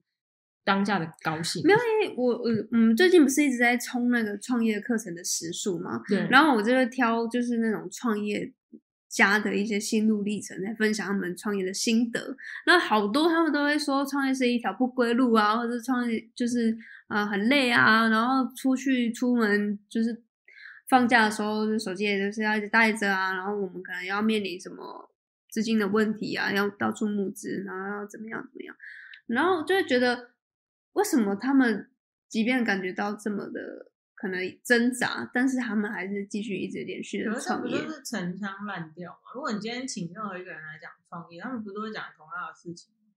[0.69, 1.63] 当下的高兴。
[1.65, 8.53] 没有，因为我我嗯最近不是一直在冲那个创业课程的时数嘛，对，然后我就会挑就是那种创业
[9.09, 12.37] 家的一些心路历程，来分享他们创业的心得。
[12.67, 16.77] 那好多他们都会说，创业是一条不归路啊，或者创业就是
[17.09, 20.23] 呃很累啊，然后出去出门就是
[20.91, 25.11] 放假的时候，就手机也就是要一直带着啊，然后我们可能要面临什么
[25.51, 28.77] 资金的问题啊，要到处募资，然后要怎么样怎么样，
[29.27, 30.29] 然后就会觉得
[30.99, 31.89] 为什么他们
[32.29, 37.81] 即便感觉到这么的可能挣扎，但是他们还是继续一直连续的创业。
[37.81, 39.19] 就是陈腔滥调吗？
[39.33, 43.15] 如果你今天请任何一个人来讲创业，他们不都会讲同样的事情吗？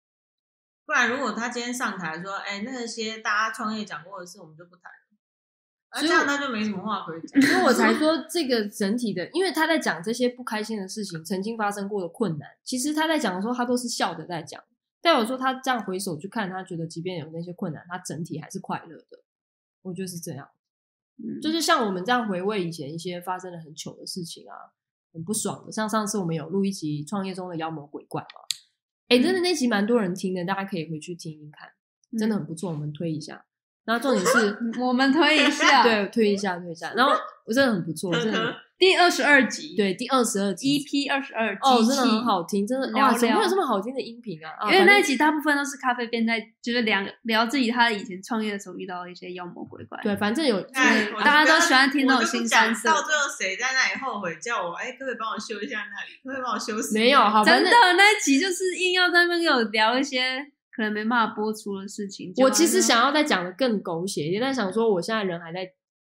[0.86, 5.18] 不然，如果他今天上台说：“哎、那些大家创业讲过的事，我们就不谈了。”
[5.94, 7.42] 那所以这样他就没什么话可以讲。
[7.42, 14.64] 所以我才说这个 整体的，因为他在讲这些不开心的事情，曾经发生过的困难，其实他在讲的时候，他都是笑着在讲。
[15.02, 19.20] 代表说他这样回首去看，他觉得即便有那些困难，他整体还是快乐的。
[19.82, 20.48] 我觉得是这样，
[21.18, 24.56] 嗯就是像我们这样回味以前一些发生的很糗的事情啊，
[25.12, 25.72] 很不爽的。
[25.72, 28.42] 像上次我们有录一集《创业中的妖魔鬼怪》嘛，
[29.08, 31.72] 哎，真的那集蛮多人听的，大家可以回去听听看，
[32.20, 33.46] 真的很不错，我们推一下。
[33.84, 36.94] 然后重点是， 我们推一下，对，推一下，推一下。
[36.94, 37.12] 然后
[37.46, 44.50] 我真的很不错，真的很第二十二集，对第二十二集，EP 二十二，哦，真的很好听，真的哇，怎么会有聊这么好听的音频啊？
[44.58, 50.00] 啊因为那一集大部分都是咖啡边在就是聊聊自己他以前创业的时候遇到的一些妖魔鬼怪。
[50.02, 56.18] 对，反正有大家都喜欢听那种我就不新三色到最后谁在那里后悔叫我，哎、可不可以帮我修一下那里？
[56.24, 56.98] 可不可以帮我修死？
[56.98, 60.44] 没有好真的那一集就是硬要在那边给我聊一些
[60.76, 62.34] 可能没办法播出的事情。
[62.38, 65.72] 我其实想要再讲的更狗血一点，但想说我现在人还在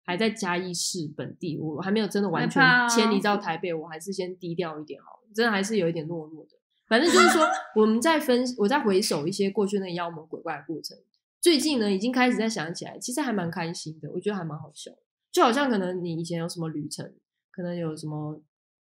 [0.07, 6.53] 还在嘉义市本地，我还没有真的完全迁移到台北，我还是先低调一点好了，真的还是有一点懦弱的。
[6.87, 10.97] 反正就是说， 我们在分，我在回首一些过去那个妖魔鬼怪的过程，
[11.41, 14.99] 最近呢已经开始在想起来，其实还蛮开心的，我觉得还蛮好笑的。
[15.33, 17.13] 就好像可能你以前有什么旅程，
[17.51, 18.41] 可能有什么，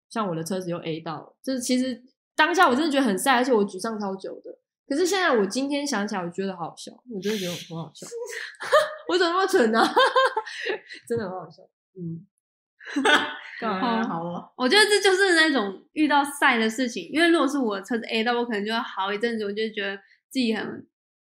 [0.10, 2.04] 像我的车子又 A 到了，就是其实
[2.36, 4.58] 当下我真的觉得很 sad，而且我沮丧超久的。
[4.88, 8.06] 可是现在我今天想起来，我觉得好好笑，我真的觉得很好笑。
[9.08, 9.94] 我怎么那么蠢呢、啊？
[11.08, 11.64] 真的很好笑。
[11.96, 12.26] 嗯，
[13.60, 14.52] 干嘛嗯，好哦。
[14.58, 19.96] 我觉得这就是那种遇到晒的事情，因为如果是我的车子 A 到，我可能就要好一阵子，我就觉得
[20.30, 20.86] 自己很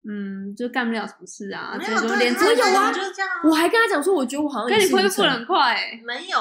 [0.08, 3.40] 嗯，就干不了什么事啊，没所以说有对他连车子有啊就是这样啊。
[3.44, 6.38] 我还跟他讲说，我觉得我好像跟你恢复得很快欸没有，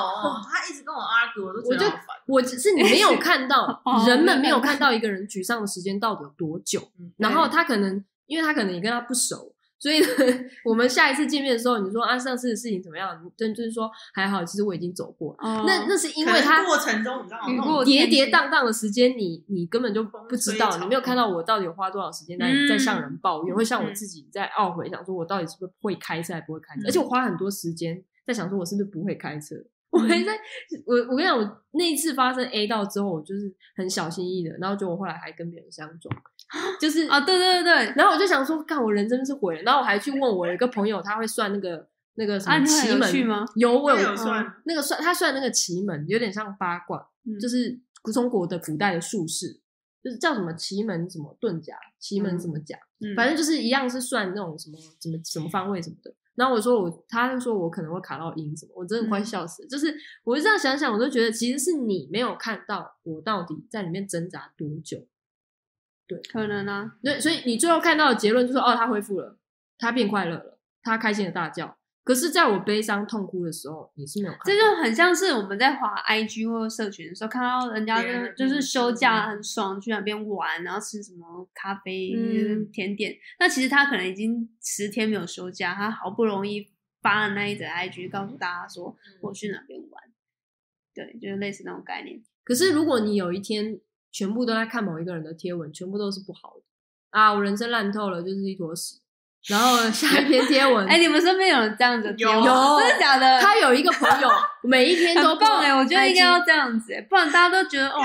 [0.50, 2.06] 他一直跟我 argue，我都我就觉得烦。
[2.26, 6.82] 我只是你没有 看到哦，人们没有看看到一个人沮丧的时间到底有多久。
[7.00, 9.51] 嗯然后他可能，因为他可能也跟他不熟，
[9.82, 10.08] 所以呢，
[10.64, 13.20] 我们下一次见面的时候，你说啊，上次的事情怎么样？
[13.36, 15.38] 真就是说还好，其实我已经走过了。
[15.42, 17.50] 哦那那是因为他过程中，你知道吗？
[17.50, 29.56] 雨那种过跌跌宕宕的时间，你你根本就不知道，你没有看到我到底有花多少时间在、嗯在向人抱怨，会像我嗯自己在懊悔，想说我到底是不是会开车还不会开车，嗯而且我花很多时间在想说我是不是不会开车。
[29.92, 30.40] 我还在，
[30.86, 36.16] 我我跟你讲，我那一次发生 A 到之后，我就是很小心翼翼的，然后就我后来还跟别人相撞，
[36.80, 39.62] 就是啊，对对对对，然后我就想说，干我人真的是毁了。
[39.64, 47.78] 然后我还去问我有一个朋友，他会算那个那个什么奇门，趣吗有我有算嗯那个算他算那个奇门，有点像八卦，嗯就是
[48.14, 49.60] 中国的古代的术士，
[50.02, 56.14] 就是叫什么奇门什么遁甲，奇门什么甲，嗯反正就是一样是算那种什么什么什么方位什么的。
[56.36, 59.70] 然后我说我，他就说我可能会卡到音什么，我真的快嗯笑死了。
[59.70, 65.06] 就是我就这样想想，我就觉得其实是你没有看到我到底在里面挣扎多久。
[66.08, 69.38] 对可能啊，对，所以你最后看到的结论就是，哦，他恢复了，
[69.78, 71.78] 他变快乐了，他开心的大叫。
[72.04, 74.42] 可是，在我悲伤痛哭的时候，你是没有看。
[74.46, 83.16] 这就很像是我们在滑 IG 或者社群的时候，看到人家就就是休假论很爽，去那边玩，然后吃什么咖啡、嗯甜点。
[83.40, 86.68] 那其实他可能已经十天没有休假，他好不容易
[87.02, 90.04] 发了那一则 IG，告诉大家说我去哪边玩。
[90.94, 92.22] 对，就是类似那种概念。
[92.44, 93.80] 可是，如果你有一天
[94.12, 96.64] 全部都在看某一个人的贴文，全部都是不好的
[97.12, 99.00] 啊，我人生烂透了，就是一坨屎。
[99.48, 102.14] 然后下一篇贴文， 哎，你们身边有人这样子？
[102.18, 103.40] 有真的假的？
[103.42, 104.30] 他有一个朋友，
[104.64, 108.04] 每一天都哎，我觉得应该要这样子，哎不然大家都觉得哇，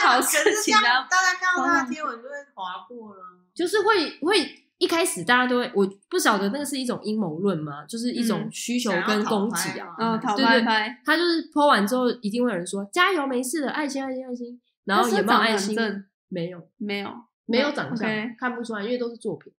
[0.00, 1.06] 好可事是这样情啊。
[1.10, 3.22] 大家看到他的贴文就会划过了。
[3.54, 7.84] 就是会会一开始大家都会，我不晓得那个是一种阴谋论吗？
[7.88, 9.88] 就是一种嗯需求跟供给啊。
[9.98, 17.10] 嗯，讨对对拍拍，他就是泼完之后，一定会有人说加油，没事的，爱心爱心爱心，然后他是也冒长得很爱心，没有没有
[17.46, 18.08] 没有长相
[18.38, 19.52] 看不出来，因为都是作品。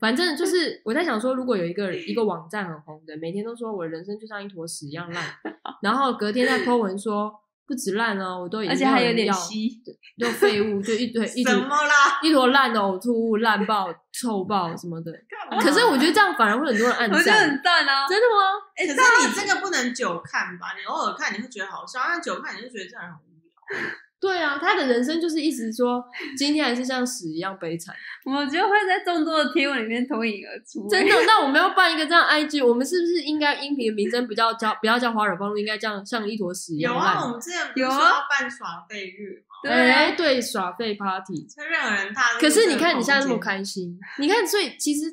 [0.00, 5.24] 反正就是我在想说，如果有一个一个网站很红的，每天都说我人生就像一坨屎一样烂，
[5.82, 7.32] 然后隔天再 po 文说
[7.66, 9.82] 不止烂哦，我都已经而且还有点稀，
[10.18, 12.18] 就废物，就一堆一坨什么啦？
[12.22, 15.12] 一坨烂的呕吐物、烂爆、臭爆什么的。
[15.60, 18.06] 可是我觉得这样反而会很多人按我觉得很赞，赞啊。
[18.08, 18.40] 真的吗？
[18.76, 20.68] 可是你这个不能久看吧？
[20.78, 23.90] 你偶尔看你会觉得好笑，但久看你就觉得这样人很无聊。
[24.20, 26.04] 对啊，他的人生就是一直说
[26.36, 27.94] 今天还是像屎一样悲惨。
[28.26, 30.88] 我觉得会在众多的贴文里面脱颖而出。
[30.88, 31.14] 真的？
[31.26, 41.46] 那我们要办一个这样 IG，我们是不是应该音频的名称不叫叫不要叫花惹芳露，应该叫像一坨屎一有啊，我们之前有啊要办耍废日嘛，对对，耍废 party。
[41.46, 42.40] 就任何人踏入。
[42.40, 45.06] 可是你看你现在那么，开心，你看，所以其实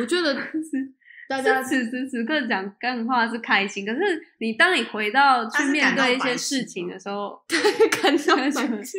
[0.00, 0.34] 我觉得
[1.28, 3.98] 大家此时此刻讲干话是开心，可是
[4.38, 7.38] 你当你回到去面对一些事情的时候，
[7.92, 8.98] 看到白白痴，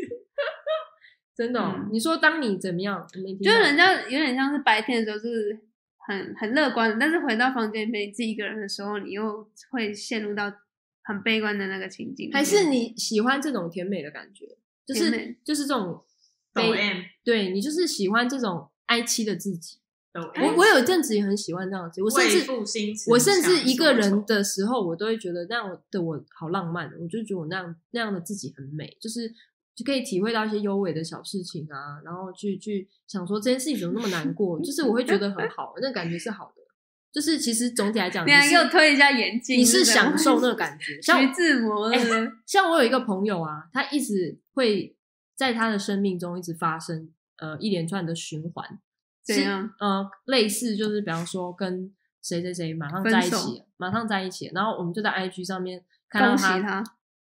[1.36, 3.08] 真的哦、嗯你说当你怎么样？
[3.44, 5.60] 就是人家有点像是白天的时候是
[6.08, 10.54] 很很乐观的，但是回到房间里面自己一个人的时候，你又会陷入到
[11.04, 12.30] 很悲观的那个情境。
[12.32, 14.46] 还是你喜欢这种甜美的感觉，
[14.86, 16.04] 就是就是这种
[16.54, 19.80] 悲，对你就是喜欢这种哀戚的自己。
[20.24, 22.46] 抖我我有一阵子也很喜欢这样子，我甚至
[23.08, 29.30] 我甚至一个人的时候，我都会觉得那样的我好浪漫，我就觉得我那样那样的自己很美，就是
[29.76, 36.54] 就可以体会到一些优美的小事情啊，然后去去想说这件事情怎么那么难过，就是我会觉得很好，那感觉是好的。
[37.12, 44.96] 就是其实总体来讲，你还是给我推一下眼镜，你是享受那个感觉， 像徐志摩哎对不对像我有一个朋友啊，他一直会
[45.36, 48.78] 在他的生命中一直发生呃一连串的循环，是
[49.24, 49.70] 怎样？
[49.80, 51.92] 呃，类似就是比方说跟
[52.22, 56.84] 谁谁谁马上在一起，马上在一起，然后我们就在 IG 上面看到恭喜他，他，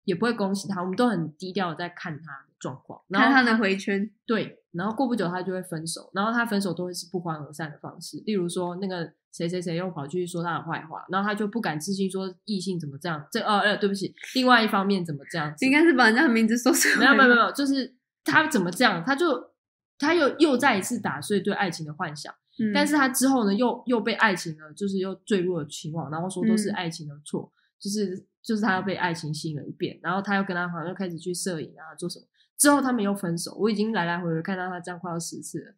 [0.05, 16.97] 也不会恭喜他，我们都很低调的在看他的状况，然后看他的回圈，对，然后过不久他就会分手，然后他分手都会是不欢而散的方式，例如说那个谁谁谁又跑去说他的坏话，然后他就不敢置信说异性怎么这样，这呃呃对不起，另外一方面怎么这样子应，该是把人家的名字说出来。
[16.99, 19.51] 没有没有没有，就是他怎么这样，他就
[19.99, 22.35] 他又又再一次打碎对爱情的幻想。
[22.59, 26.75] 嗯，但是他之后呢，又又被爱情呢，就是又坠入了情网，然后说都是嗯。
[26.75, 32.25] 爱情的错，就是就是他又被爱情吸引了一遍，然后他又跟他好像又开始去摄影啊，做什么，
[32.57, 35.75] 之后他们又分手，我已经来来回回看到他这样快要十次了，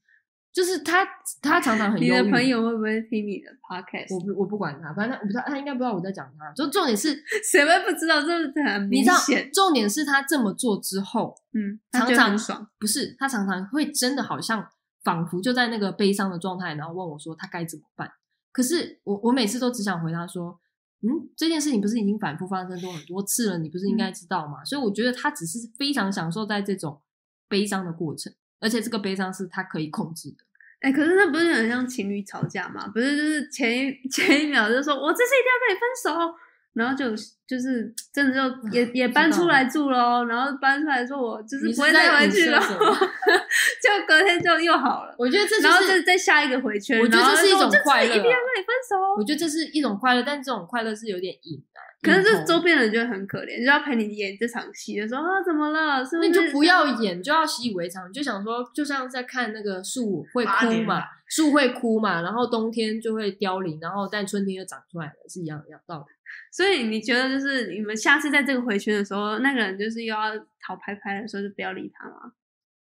[0.59, 1.07] 就是他
[1.41, 4.13] 他常常很你，的朋友会不会听你的 podcast？
[4.13, 7.15] 我不我不管他，反正他我不知道他应该不知道我在讲他，就重点是
[7.49, 8.21] 谁会不知道？
[8.21, 9.49] 这是很明你知道显。
[9.53, 12.69] 重点是他这么做之后，嗯，常常很爽。
[12.77, 14.69] 不是他常常会真的好像
[15.05, 18.11] 仿佛就在那个悲伤的状态，然后问我说他该怎么办。
[18.51, 20.59] 可是我我每次都只想回答说，
[21.03, 24.65] 嗯，这件事情不是已经反复发生过很多次了，你不是应该知道吗？
[24.65, 27.01] 所以我觉得他只是非常享受在这种
[27.49, 30.48] 悲伤的过程，而且这个悲伤是他可以控制的。
[30.81, 32.87] 哎、可是那不是很像情侣吵架嘛？
[32.89, 36.35] 不是，就是前一 前一秒就说我这次一定要跟你分手，
[36.75, 37.11] 然后就
[37.47, 42.61] 就是真的就也也搬出来住喽，然后搬出来说我就是不会再回去了，
[43.83, 45.15] 就隔天就又好了。
[45.19, 48.97] 我觉得这就然后再是，再下一个回圈，我觉得然后这是一种快乐啊一定要跟你分手。
[49.17, 51.81] 我觉得这是一种快乐，但这种快乐是有点隐啊。
[52.01, 56.05] 可是这周边人就会很可怜，就要陪你演这场戏，就说啊怎么了？
[56.05, 66.15] 是不是那你就不要演，就要习以为常，你就想说，就像在看那个树会哭嘛树会哭嘛，然后冬天就会凋零，然后但春天又长出来了，是一样一样道理。
[66.53, 72.33] 所以你觉得就是你们下次在这个回圈的时候，那个人就是又要讨拍拍的时候，就不要理他吗？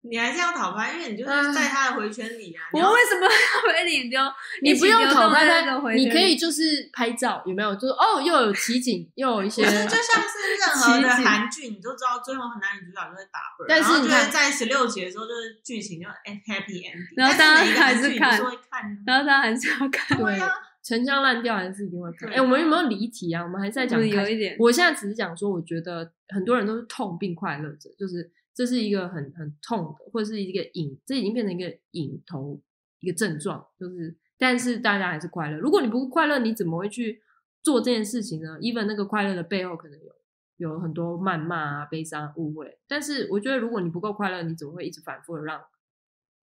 [0.10, 2.64] 你还是要讨拍，因为你就是在他的回圈里啊。
[2.72, 3.30] 我为什么要
[3.68, 4.22] 回你丢？
[4.62, 7.74] 你不用讨拍拍在这个回，圈你可以就是拍照，有没有？
[7.76, 20.52] 就是哦，又有奇景，又有一些就像是任何的韩剧，你都知道最后男女主角就会打啵儿，然后但是你看就会在十六集的时候，就是剧情就 happy ending，然后大家还是看是会看，然后大家还是要看，对啊，
[20.84, 22.30] 陈腔滥调还是一定会看。
[22.30, 23.42] 对哎，我们有没有离题啊？
[23.42, 32.62] 我们还是在讲有一点我现在只是讲说，我觉得很多人都是痛并快乐着，就是这是一个很很痛的，或者是一个瘾，这已经变成一个瘾头
[33.02, 35.58] 一个症状，就是但是大家还是快乐。
[35.58, 37.22] 如果你不快乐，你怎么会去
[37.62, 40.16] 做这件事情呢？even 那个快乐的背后可能有
[40.56, 45.62] 有很多谩骂啊、悲伤、误会，但是我觉得如果你不够快乐，你怎么会一直反复的让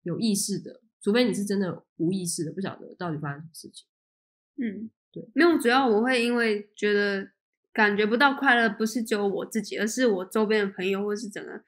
[0.02, 3.86] 有意识的除非你是真的无意识的不晓得到底发生什么事情。
[4.58, 7.30] 嗯，对，没有，主要我会因为觉得
[7.72, 11.64] 感觉不到快乐，不是只有我自己，而是我周边的朋友，或是整个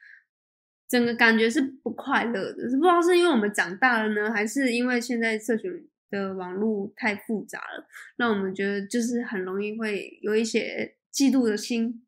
[0.91, 2.69] 整个感觉是不快乐的。
[2.69, 7.87] 是不知道是因为我们长大了呢，还是因为现在社群的网络太复杂了，
[8.17, 12.05] 让我们觉得就是很容易会有一些嫉妒的心。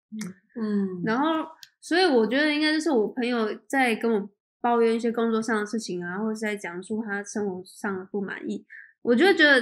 [0.59, 1.47] 嗯，然后，
[1.79, 4.29] 所以我觉得应该就是我朋友在跟我
[4.59, 8.65] 抱怨一些工作上的事情啊，或者是在讲述他生活上的不满意，
[9.01, 9.61] 我就会觉得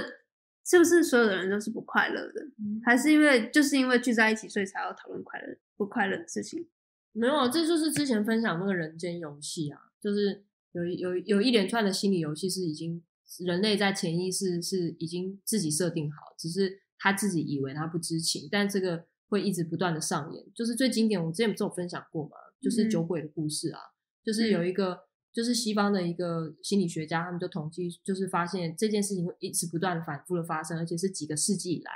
[0.64, 2.42] 是不是所有的人都是不快乐的，
[2.84, 6.68] 还是因为就是因为聚在一起，所以才要讨论快乐不快乐的事情？
[7.12, 13.02] 没有，这就是之前分享那个人间游戏啊，就是有一有有一连串的心理游戏是已经
[13.40, 20.44] 人类在潜意识是已经自己设定好，只是他自己以为他不知情，但这个会一直不断的上演。
[20.54, 23.80] 就是最经典，我之前不是有分享过嘛，就是嗯酒鬼的故事啊，
[24.24, 25.00] 就是有一个
[25.32, 31.90] 就是西方的一个心理学家，他们就统计，就是发现这件事情会一直不断的反复的发生，而且是几个世纪以来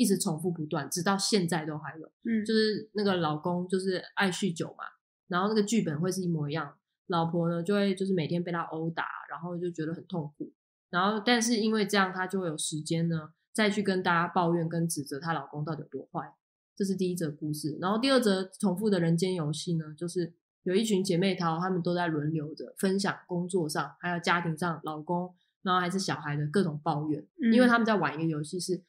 [0.00, 2.10] 一直重复不断，直到现在都还有。
[2.24, 4.84] 嗯，就是那个老公就是爱酗酒嘛，
[5.28, 6.74] 然后那个剧本会是一模一样，
[7.08, 10.50] 老婆呢就会就是每天被他殴打，然后就觉得很痛苦，
[10.88, 16.32] 然后但是因为这样，她就会有时间呢再去跟大家抱怨跟指责她老公到底有多坏，
[16.74, 17.76] 这是第一则故事。
[17.78, 20.32] 然后第二则重复的人间游戏呢，就是
[20.62, 28.82] 有一群姐妹淘，她们都在轮流着分享工作上还有家庭上老公，然后还是小孩的各种抱怨，嗯因为他们在玩一个游戏是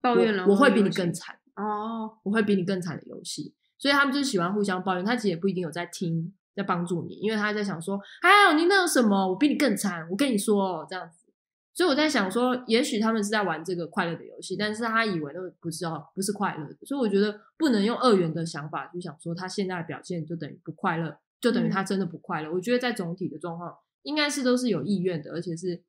[0.00, 1.36] 抱怨了我我会比你更惨。
[1.56, 5.04] 哦，我会比你更惨的游戏，所以他们就喜欢互相抱怨。
[5.04, 9.28] 他其实也不一定有在听，在帮助你，因为他在想说，还有你那有什么？
[9.28, 10.08] 我比你更惨。
[10.10, 11.30] 我跟你说这样子，
[11.74, 16.76] 所以我在想说，也许他们是在玩这个快乐的游戏，但是他以为那个不是哦，不是快乐的。
[16.86, 22.50] 所以我觉得不能用二元的想法去想说他现在的表现就等于不快乐，就等于他真的不快乐。
[22.50, 25.82] 我觉得在总体的状况，应该是都是有意愿的，而且是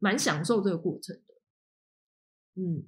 [0.00, 1.34] 蛮享受这个过程的。
[2.56, 2.86] 嗯。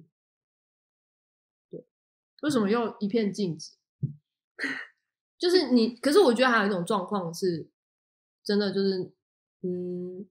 [2.41, 3.73] 为什么又一片静止？
[5.37, 7.69] 就是你，可是我觉得还有一种状况是，
[8.43, 9.11] 真的就是，
[9.61, 10.27] 嗯，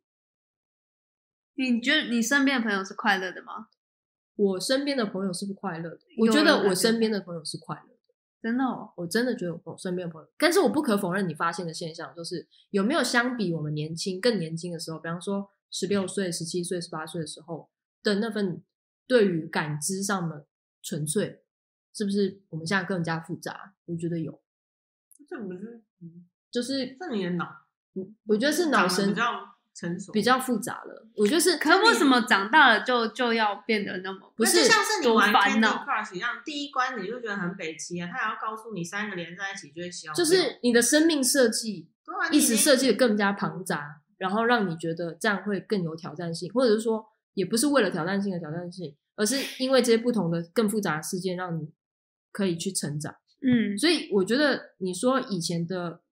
[1.55, 3.69] 你觉得你身边的朋友是快乐的吗？
[4.35, 6.01] 我身边的朋友是不快乐的。
[6.19, 17.71] 我觉得我身边的朋友是快乐的，真的哦，我真的觉得我身边的朋友，但是我不可否认你发现的现象，就是有没有相比我们年轻、更年轻的时候，比方说十六岁、十七岁、十八岁的时候
[18.03, 18.63] 的那份
[19.07, 20.47] 对于感知上的
[20.83, 21.45] 纯粹，
[21.97, 23.73] 是不是我们现在更加复杂？
[23.87, 24.39] 我觉得有，
[25.27, 27.65] 这不是，嗯就是这你的脑
[28.27, 29.25] 我觉得是脑神比较
[29.75, 31.07] 成熟，比较复杂了。
[31.17, 41.89] 我觉得是，可是为什么长大了就就要变得那么不是就像是你玩烦 Candy Crush 一样，第一关你就觉得很北齐啊，他还要告诉你三个连在一起就会消，就是你的生命设计
[42.31, 51.71] 一直设计的更加庞杂，然后让你觉得这样会更有挑战性，或者是说，也不是为了挑战性的挑战性，而是因为这些不同的更复杂的事件，让你
[52.37, 53.17] 可以去成长。
[53.41, 56.03] 嗯所以我觉得你说以前的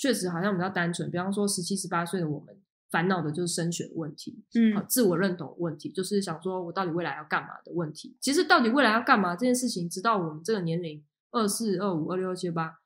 [0.00, 2.56] 确实好像比较单纯，比方说十七、十八岁的我们
[2.90, 4.44] 烦恼的就是升学的问题，
[4.76, 8.16] 好嗯自我认同的问题，就是想说我到底未来要干嘛的问题。
[8.20, 12.78] 其实到底未来要干嘛这件事情，直到我们这个年龄二四、二五、二六、二七、二八，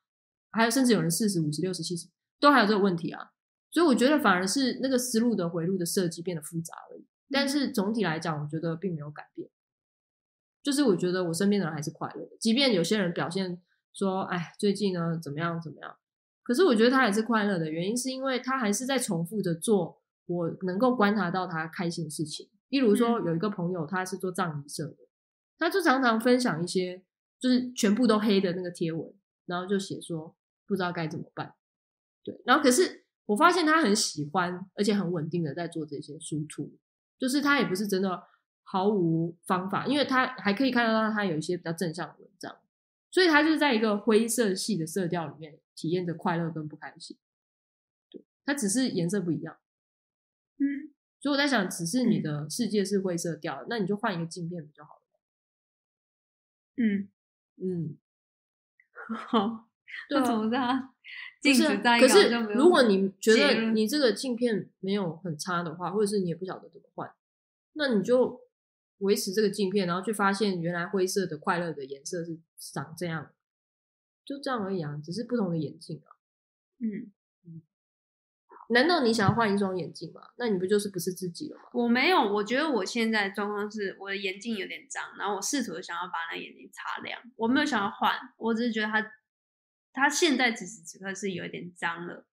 [0.51, 2.07] 还有甚至有人四十五十、六十、七十，
[2.39, 3.29] 都还有这个问题啊。
[3.71, 7.05] 所以我觉得反而是那个思路的回路的设计变得复杂而已。
[7.31, 9.47] 但是总体来讲，我觉得并没有改变。
[10.69, 13.59] 就是我觉得我身边的人还是快乐的，即便有些人表现
[13.91, 15.95] 说，哎，最近呢怎么样怎么样，
[16.43, 22.49] 可是我觉得他还是快乐的原因，是因为他还是在重复着做我能够观察到他开心的事情。
[22.67, 24.97] 例如说，有一个朋友他是做葬仪社的，
[25.57, 27.01] 他就常常分享一些
[27.39, 29.11] 就是全部都黑的那个贴文，
[29.47, 30.35] 然后就写说
[30.67, 31.55] 不知道该怎么办。
[32.23, 36.77] 对，然后可是我发现他很喜欢，而且很稳定的在做这些输出，
[37.17, 38.21] 就是他也不是真的
[38.71, 42.55] 毫无方法，因为他还可以看得到他有一些比较正向的文章，
[43.09, 47.17] 所以他就是在一个灰色系的色调里面体验着快乐跟不开心。
[48.11, 49.57] 对，它只是颜色不一样。
[50.59, 55.01] 嗯，所以我在想，只是你的世界是灰色调，那你就换一个镜片不就好了？
[56.77, 57.09] 嗯，
[57.57, 57.97] 嗯，
[59.17, 59.67] 好，
[60.07, 60.43] 对那怎啊。
[60.43, 60.89] 么在
[61.41, 67.11] 不镜是啊，子在可是如果你觉得你这个镜片没有很差的话，或者是你也不晓得怎么换，
[67.73, 68.39] 那你就
[68.99, 73.33] 维持这个镜片，然后去发现原来灰色的快乐的颜色是长这样，
[74.23, 76.15] 就这样而已啊，只是不同的眼镜啊。
[76.79, 77.11] 嗯
[77.45, 77.61] 嗯，
[78.69, 80.29] 难道你想要换一双眼镜吗？
[80.37, 81.63] 那你不就是不是自己了吗？
[81.73, 89.11] 我没有，我觉得我现在状况是我的眼镜有点脏，然后我试图地想要把那眼镜擦亮，我没有想要换，我只是觉得它
[89.91, 92.25] 它现在此时此刻是有一点脏了，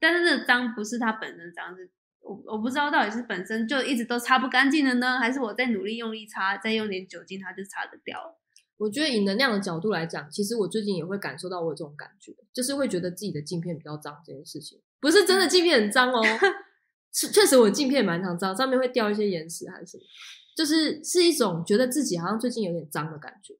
[0.00, 1.90] 但是这个脏不是它本身脏，是
[2.28, 8.38] 我我不知道到底是本身就一直都擦不干净的呢，还是我在努力用力擦，再用点酒精它就擦得掉了。
[8.78, 16.22] 我觉得以能量的角度来讲，其实我最近也会感受到我有这种感觉，就是会觉得自己的镜片比较脏这件事情，不是真的镜片很脏哦，
[17.14, 20.02] 是确实我镜片蛮常脏，上面会掉一些岩石还是什么，
[20.56, 23.54] 就是是一种觉得自己好像最近有点脏的感觉。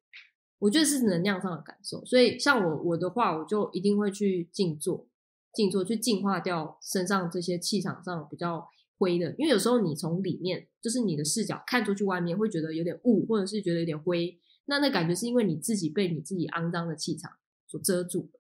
[0.59, 5.07] 我觉得是能量上的感受，所以像我我的话，我就一定会去静坐，
[5.57, 14.39] 静坐去净化掉身上这些气场上比较灰的，因为有时候你从里面就是你的视角看出去外面，会觉得有点雾，或者是觉得有点灰。
[14.67, 17.33] 那那感觉是因为你自己被你自己肮脏的气场
[17.67, 18.31] 所遮住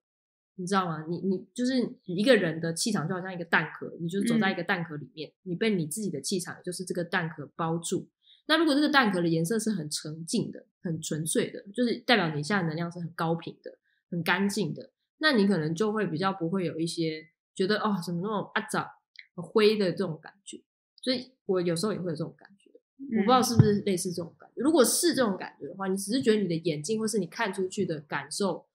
[0.56, 1.04] 你知道吗？
[1.08, 8.08] 你你就是一个人的气场就好像一个蛋壳，你就走在一个蛋壳里面，你被你自己的气场，就是这个蛋壳包住。
[8.48, 13.76] 那如果这个蛋壳的颜色是很纯净的、很纯粹的，就是代表你现在能量是很高频的、
[14.10, 18.88] 很干净的，那你可能就会比较不会有一些觉得哦，什么那种啊脏、
[19.34, 20.62] 灰的这种感觉。
[21.02, 22.70] 所以我有时候也会有这种感觉。
[22.98, 24.54] 我不知道是不是类似这种感觉。
[24.62, 28.66] 如果是这种感觉的话，你只是觉得你的眼睛或是你看出去的感受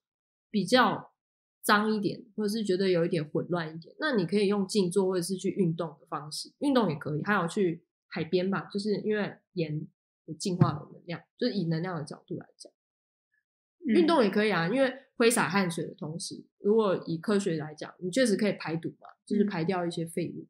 [0.50, 1.12] 比较
[1.64, 7.24] 脏一点，或者是觉得有一点混乱一点，那你可以用静坐或者是去运动的方式，运动也可以。
[7.24, 9.88] 还有去海边吧，就是因为盐
[10.26, 12.72] 有净化的能量，就是以能量的角度来讲，
[13.86, 14.68] 运动也可以啊。
[14.68, 20.48] 因为挥洒汗水的同时，如果以科学来讲，你确实可以排毒嘛，就是排掉一些废物。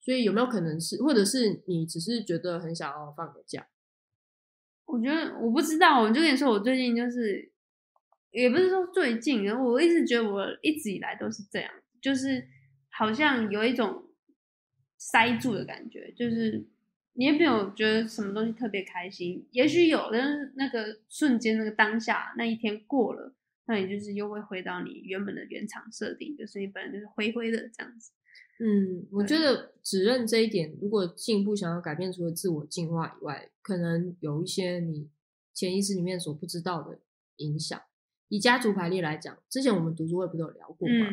[0.00, 3.66] 所以有没有可能是，或者是你只是觉得很想要放个假？
[4.84, 7.50] 我觉得我不知道，我就跟你说，我最近就是，
[8.30, 12.46] 也不是说最近，然后我一直觉得我一直以来都是这样，就是
[12.90, 14.04] 好像有一种
[14.96, 16.64] 塞住的感觉，就是
[17.16, 23.34] 你也没有觉得什么东西特别开心，也许有，但是那个瞬间那个当下那一天过了，
[23.66, 28.12] 那你就是又会回到你原本的原厂设定，就是你本来就是灰灰的这样子。
[28.58, 35.10] 嗯，我觉得指认这一点，如果进一步想要改变，除了自我进化以外，可能有一些你
[35.52, 36.98] 潜意识里面所不知道的
[37.36, 37.80] 影响。
[38.28, 41.06] 以家族排列来讲，之前我们读书会不都有聊过吗？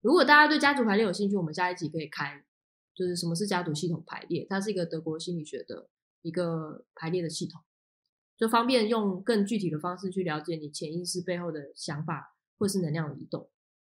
[0.00, 2.42] 如果大家对家族排列有兴趣，我们下一集可以开，
[3.00, 5.88] 就是什么是家族系统排列，它是一个德国心理学的
[6.20, 7.62] 一个排列的系统，
[8.36, 13.48] 就方便用更具体的方式去了解你潜意识背后的想法或是能量的移动。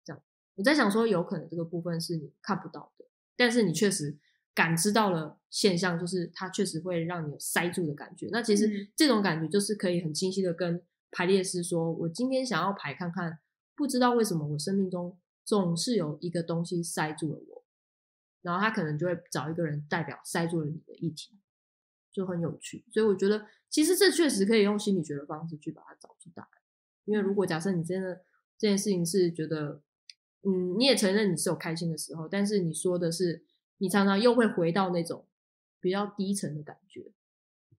[0.05, 0.23] 这样
[0.55, 3.05] 我在想说，有可能这个部分是你看不到的，
[3.37, 4.17] 但是你确实
[4.55, 8.29] 感知到了现象，就是它确实会让你有塞住的感觉。
[8.31, 10.81] 那其实这种感觉就是可以很清晰的跟
[11.11, 13.41] 排列师说，我今天想要排看看，
[13.75, 17.62] 不知道为什么我生命中总是有一个东西塞住了我，
[18.43, 21.39] 然后他可能就会找一个人代表塞住了你的议题，
[22.13, 22.85] 就很有趣。
[22.93, 26.51] 所以我觉得，其实这确实可以用心理学的方式去把它找出答案。
[27.05, 28.25] 因为如果假设你真的
[28.59, 29.83] 这件事情是觉得。
[30.45, 33.45] 嗯，你也承认你是有开心的时候，但是你说的是，
[33.79, 35.25] 你常常又会回到那种
[35.81, 37.13] 比较低沉的感觉，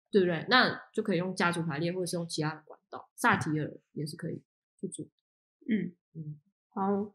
[0.10, 0.46] 对不对？
[0.50, 4.42] 那就可以用家族排列，或者是用其他的管道，萨提尔也是可以
[4.80, 5.06] 去做。
[5.68, 6.40] 嗯嗯，
[6.70, 7.14] 好，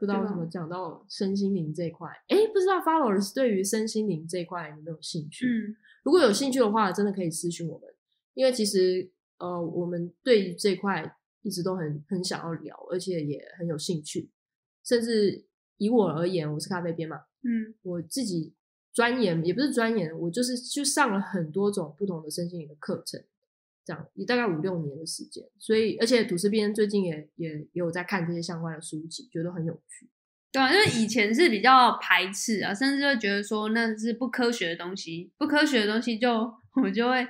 [0.00, 5.46] 不知道为什么讲到身心灵这一块，哎，不知道 followers 对于身心灵这一块有没有兴趣？
[5.46, 7.86] 嗯，如果有兴趣的话，真的可以私信我们，
[8.32, 14.30] 因为其实呃，我们对于这块一直都很很想要聊，而且也很有兴趣。
[14.82, 15.44] 甚至
[15.76, 18.54] 以我而言，我是咖啡边嘛，嗯，我自己
[18.94, 23.22] 钻研也不是钻研，我就是去上了很多种不同的身心灵的课程，
[23.84, 30.08] 这样也大概五六年的时间，所以而且土司边最近也也有在看这些相关的书籍，觉得很有趣。
[30.52, 36.52] 对啊，因为以前是比较排斥啊，甚至会觉得说那是不科学的东西，不科学的东西就
[36.82, 37.26] 我就会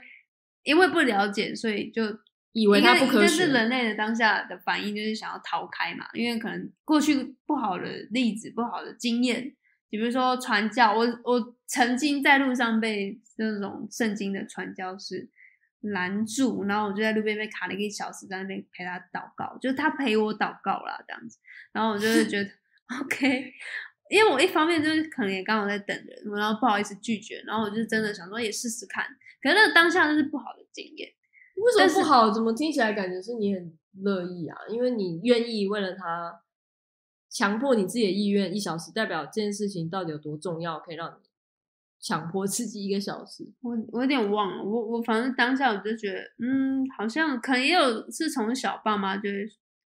[0.65, 2.03] 因为不了解，所以就。
[2.53, 6.05] 以为它不科学，是人类的当下的反应，就是想要逃开嘛。
[6.15, 9.55] 因为可能过去不好的例子、不好的经验，
[9.89, 15.31] 比如说传教，我我曾经在路上被那种圣经的传教士
[15.81, 21.39] 拦住，然后我就在路边被卡了一个小时，在那边陪他祷告，就是他陪我祷告啦，这样子。
[21.73, 22.51] 然后我就是觉得
[23.03, 23.53] OK，
[24.11, 29.05] 因为我一方面就是可能也刚好在等人，然后不好意思拒绝，然后我就真的想说也试试看，
[29.43, 31.11] 可是那个当下就是不好的经验。
[31.57, 32.31] 为什么不好？
[32.31, 34.57] 怎么听起来感觉是你很乐意啊？
[34.69, 36.43] 因为你愿意为了他
[37.29, 41.30] 强迫你自己的意愿一小时，代表这件事情到底有多重要，可以让你
[42.01, 43.45] 强迫刺激一个小时。
[43.61, 49.29] 我我有点忘了，我我反正当下我就觉得，嗯，好像可能也有是从小爸妈就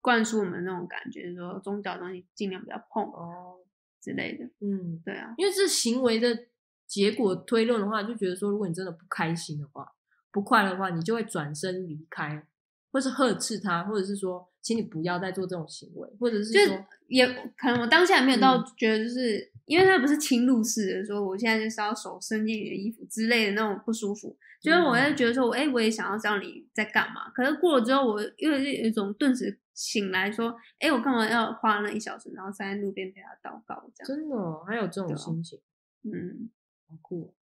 [0.02, 3.58] 灌输我们那种感觉，说宗教东西尽量不要碰哦
[4.02, 4.46] 之类的。
[4.62, 6.48] 嗯，对啊，因为这行为的
[6.88, 9.92] 结果推论的话，就觉得说，如果你真的不开心的话。
[10.32, 12.46] 不快乐的话，你就会转身离开，
[12.92, 17.26] 或是呵斥他，或者是说，请你不要再做这种行为，或者是就说，也
[17.56, 27.30] 可能我当下也没有到嗯觉得，就是、因为他不是侵入式的，说我现在就是要手伸进你的衣服之类的那种不舒服，就是我会觉得说，哎、我也想要知道你在干嘛。
[27.32, 34.08] 可是过了之后，我又有一种顿时醒来说，哎、我干嘛要花那一小时，然后站在路边陪他祷告这样？
[34.08, 35.60] 真的哦还有这种心情，
[36.04, 36.50] 嗯，
[36.88, 37.34] 好酷哦。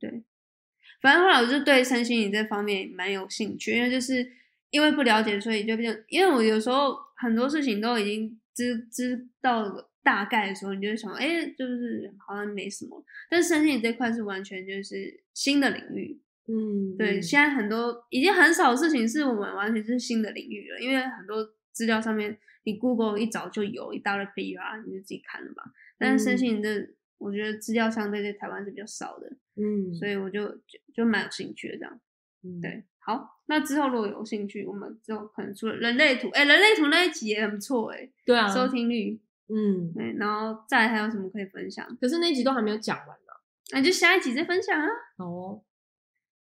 [1.02, 4.32] 反正后来我就对身心灵这方面蛮有兴趣，因为就是
[4.70, 13.04] 因为不了解，所以就变，因为我有时候很多事情都已经知知道了大概的时候，你就会想，哎、就是好像没什么。
[13.30, 25.64] 但是身心灵这块是完全就是新的领域，嗯，对，嗯现在很多已经很少的事情是我们完全是新的领域了，因为很多资料上面你 Google 一找就有一大堆 P R，你就自己看了吧。
[25.98, 32.00] 但是身心灵的，我觉得资料相对在台湾是比较少的，嗯，所以我就就就蛮有兴趣的这样。
[32.44, 41.86] 嗯，对，好，那之后如果有兴趣，我们之后可能出了人类图，哎、人类图那一集也很不错、哎、对啊，收听率，嗯，对，然后再来还有什么可以分享？
[42.00, 43.34] 可是那一集都还没有讲完呢。
[43.72, 44.88] 那就下一集再分享啊。
[45.18, 45.64] 好哦，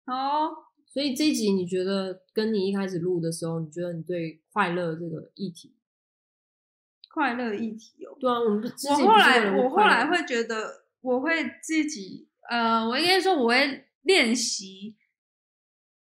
[0.07, 5.75] 好哦，所以这一集你觉得跟你一开始录的时候，你觉得你对快乐这个议题，
[7.11, 8.17] 快乐议题哦。
[8.19, 11.31] 对啊，我们不之我后来我后了快乐来会觉得，我会
[11.63, 14.97] 自己呃，我应该说我会练习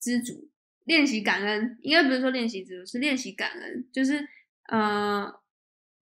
[0.01, 0.51] 知足，
[0.85, 1.79] 练习感恩。
[1.83, 3.89] 应该不是说练习知足，是练习感恩。
[3.93, 4.27] 就是
[4.69, 5.33] 呃，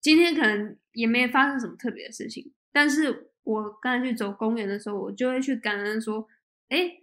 [0.00, 6.28] 今天可能也没发生什么特别的事情，但是我刚才去走公园的时候，我就会去感恩说，
[6.68, 6.96] 哎。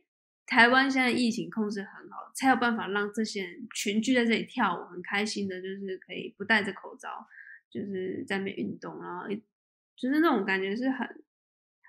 [0.50, 7.28] 台湾现在疫情控制很好，才有办法让这些人群聚在这里跳舞，很开心的，就是可以不戴着口罩，
[7.70, 11.06] 就是在那边运动，然后就是那种感觉是很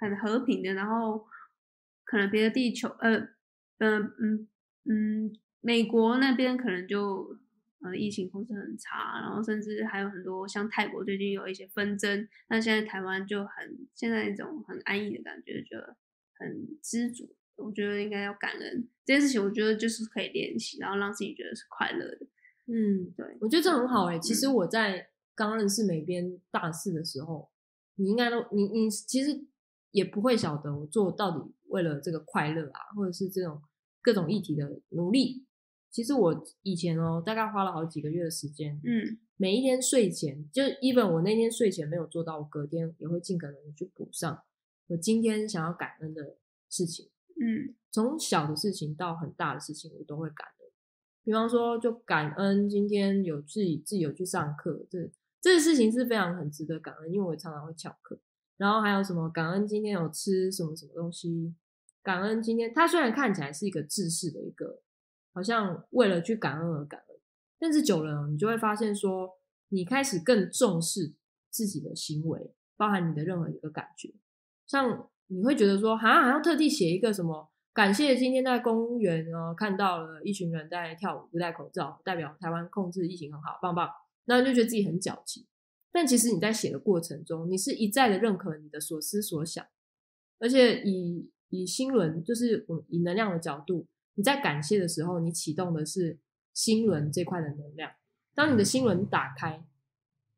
[0.00, 0.74] 很和平的。
[0.74, 1.24] 然后
[2.02, 3.16] 可能别的地球，呃，
[3.78, 4.48] 嗯嗯
[4.86, 7.38] 嗯，美国那边可能就
[7.80, 15.96] 呃疫情控制很差，然后甚至还有很多像泰国最近有一些纷争，那现在台湾就很现在一种很安逸的感觉，觉得
[16.38, 17.34] 很知足。
[17.56, 22.26] 我觉得应该要感恩这件事情，我觉得就是可以练习，然后让自己觉得是快乐的。
[22.66, 27.50] 嗯，对，我觉得这很好哎、其实嗯我在刚认识美编大四的时候，
[27.96, 29.44] 你应该都你你其实
[29.90, 33.60] 也不会晓得我做到底为了这个快乐啊，或者是这种
[34.02, 35.47] 各种议题的努力。
[35.90, 44.42] 其实我以前哦，大概花了好几个月的时间，嗯每一天睡前，就 even 我那天睡前没有做到，我隔天也会尽可能的去补上
[44.88, 46.36] 我今天想要感恩的
[46.68, 47.08] 事情。
[47.40, 50.68] 嗯从小的事情到很大的事情，我都会感恩。
[51.24, 55.10] 比方说，就感恩今天有自己自己有去上课，这
[55.40, 58.18] 这个事情是非常很值得感恩，因为我常常会翘课。
[58.56, 61.54] 然后还有什么感恩今天有吃什么什么东西，
[62.02, 64.82] 感恩今天它虽然看起来是一个制式的一个，
[65.32, 67.16] 好像为了去感恩而感恩，
[67.58, 71.14] 但是久了你就会发现说，你开始更重视
[71.50, 74.12] 自己的行为，包含你的任何一个感觉，
[74.66, 77.50] 像你会觉得说，哈，还要特地写一个什么？
[77.74, 83.88] 感谢今天在公园哦看到了一群人在跳舞，不戴口罩，代表台湾控制疫情很好，棒棒。
[84.24, 85.46] 那你就觉得自己很矫情。
[85.92, 89.64] 但其实你在写的过程中，你是一再的认可你的所思所想，
[90.40, 93.86] 而且以以心轮，就是我以能量的角度，
[94.18, 96.18] 你在感谢的时候，你启动的是
[96.52, 97.92] 心轮这块的能量。
[98.34, 99.64] 当你的心轮打开，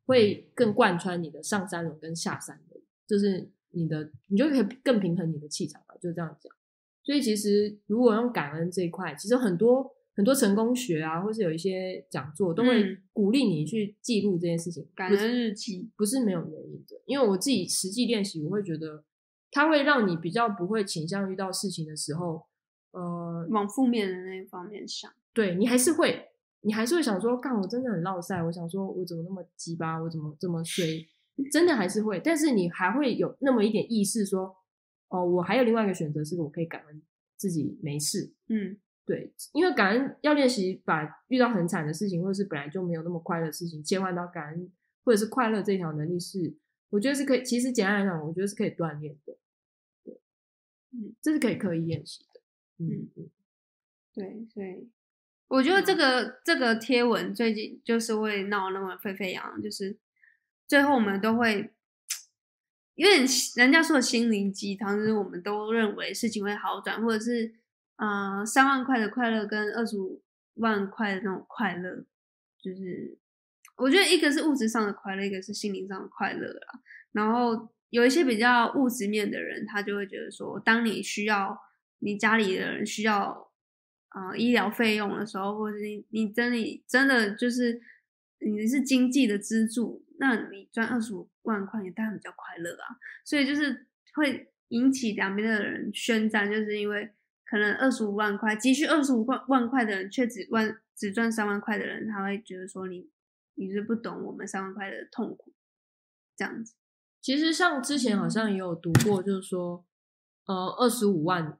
[0.05, 6.53] 会更贯穿你的上三轮跟下三轮，就是你的，你就可以更平衡你的气场吧，就这样讲。
[7.01, 17.01] 所以其实如果用感恩这一块，其实很多很多成功学啊，或是有一些讲座都会嗯鼓励你去记录这件事情，感恩日记不是没有原因的。
[17.07, 19.03] 因为我自己实际练习，我会觉得
[19.49, 22.45] 它会让你比较不会倾向遇到事情的时候，
[22.91, 25.11] 呃，往负面的那一方面想。
[25.33, 26.29] 对你还是会，
[26.61, 30.85] 你还是会想说，干我真的很落赛，我想说我怎么那么鸡巴，我怎么这么衰，
[31.51, 34.55] 真的还是会，但是你还会有那么一点意识说，
[35.09, 37.01] 哦，我还有另外一个选择，是我可以感恩
[37.37, 38.33] 自己没事。
[38.49, 44.71] 嗯对，因为感恩要练习把遇到很惨的事情，或者是本来就没有那么快乐的事情，切换到感恩
[45.03, 46.55] 或者是快乐这条能力是，
[46.91, 47.43] 我觉得是可以。
[47.43, 49.35] 其实简单来讲，我觉得是可以锻炼的。
[50.03, 50.21] 对，
[50.93, 52.30] 嗯，这是可以刻意练习的。
[52.89, 53.29] 嗯嗯，
[54.13, 54.89] 对，所以
[55.47, 59.97] 我觉得这个这个贴文最近就是会闹那么沸沸扬扬，就是
[60.67, 61.73] 最后我们都会
[62.95, 63.25] 因为
[63.55, 67.53] 人家说的心灵鸡汤，就是我们都认为事情会好转，或者是
[67.97, 70.21] 呃三万块的快乐跟二十五
[70.55, 72.05] 万块的那种快乐，
[72.61, 73.17] 就是
[73.77, 76.79] 我觉得一个是物质上的快乐，一个是心灵上的快乐啦。
[77.11, 81.59] 然后有一些比较物质面的人，他就会觉得说，当你需要
[82.01, 83.51] 你家里的人需要
[84.09, 87.81] 呃医疗费用的时候，或者你你真的真的就是
[88.39, 92.97] 你是经济的支柱，那你赚二十五万块，你当然比较快乐啊。
[93.23, 97.11] 所以就是会引起两边的人宣战，就是因为
[97.45, 103.09] 可能二十五万块急需二十五万万块的人，却只万只赚三万块的人，他会觉得说你
[103.55, 105.53] 你是不懂我们三万块的痛苦，
[106.35, 106.75] 这样子。
[107.21, 109.85] 其实像之前好像也有读过，就是说，
[110.47, 111.59] 呃，二十五万，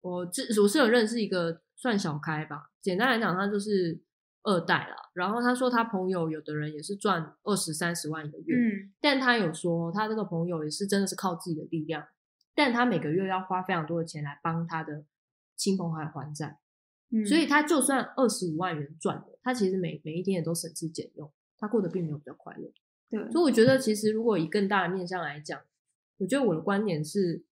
[0.00, 4.00] 我这我是有认识一个算小开吧，简单来讲，他就是
[4.42, 4.96] 二代啦。
[5.14, 12.06] 然后他说他朋友有的人也是赚二十三十万一个月，嗯但他有说他这个朋友也是真的是靠自己的力量，
[12.54, 15.04] 但他每个月要花非常多的钱来帮他的
[15.56, 16.58] 亲朋好友还债，
[17.10, 22.72] 嗯，所以他就算二十五万元赚的，他其实每每一天也都省吃俭用，他过得并没有比较快乐。
[23.10, 25.60] 对，所以我觉得，其实如果以更大的面向来讲，
[26.18, 27.44] 我觉得我的观点是，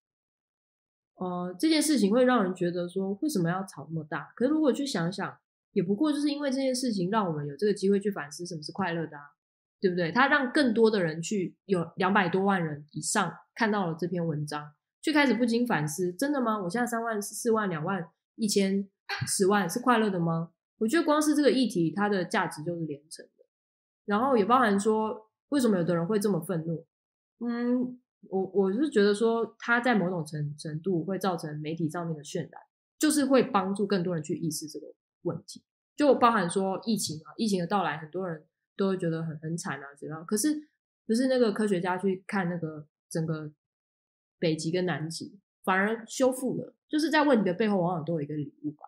[1.18, 4.32] 呃，这件事情会让人觉得说，为什么要吵那么大？
[4.34, 5.36] 可是如果去想想，
[5.72, 9.22] 也不过就是因为这件事情，让我们有这个机会去反思什么是快乐的啊，
[9.80, 10.10] 对不对？
[10.12, 16.60] 他让更多的人去有两百多万人以上看到了这篇文章，去开始不禁反思：真的吗？
[16.62, 18.88] 我现在三万、四万、两万、一千、
[19.26, 20.50] 十万是快乐的吗？
[20.78, 23.44] 我觉得光是这个议题，它的价值就是连城的，
[24.04, 25.24] 然后也包含说。
[25.50, 26.84] 为什么有的人会这么愤怒？
[27.40, 27.98] 嗯，
[28.28, 32.50] 我我是觉得说，它在某种程程度会造成媒体上面的渲染，
[32.98, 34.86] 就是会帮助更多人去意识这个
[35.22, 35.62] 问题。
[35.96, 38.44] 就包含说疫情啊，疫情的到来，很多人
[38.76, 40.24] 都会觉得很很惨啊，怎样？
[40.26, 40.68] 可是
[41.06, 43.50] 不是那个科学家去看那个整个
[44.38, 48.86] 北极跟南极，反而修复了，就是在问题的背后，往往都有一个礼物吧。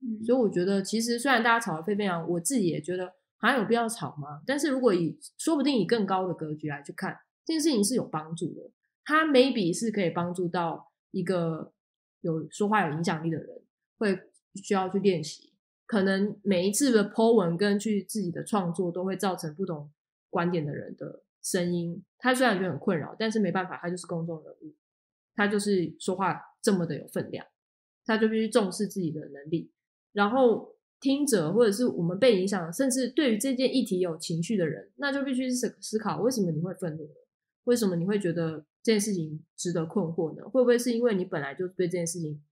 [0.00, 3.14] 嗯所以我觉得，其实虽然大家吵得沸沸扬，我自己也觉得。
[3.40, 4.42] 好像有必要吵吗？
[4.44, 7.16] 但是如果以说不定以更高的格局来去看
[7.48, 8.70] 这件事情是有帮助的，
[9.06, 11.72] 他 maybe 是可以帮助到一个
[12.20, 13.62] 有说话有影响力的人，
[13.96, 14.20] 会
[14.62, 15.54] 需要去练习。
[15.86, 19.90] 可能每一次的 po 文跟去自己的创作都会造成不同
[20.28, 22.04] 观点的人的声音。
[22.18, 24.74] 他虽然觉得很困扰，但是没办法，他就是公众人物，
[25.34, 27.46] 他就是说话这么的有分量，
[28.04, 29.72] 他就必须重视自己的能力，
[30.12, 30.74] 然后。
[31.00, 37.08] 听者或者是我们被影响，甚至对于这件议题有情绪的人，那就必须思思考为什么你会愤怒？
[37.68, 40.42] 为什么你会觉得这件事情值得困惑呢？
[40.48, 42.42] 会不会是因为你本来就对这件事情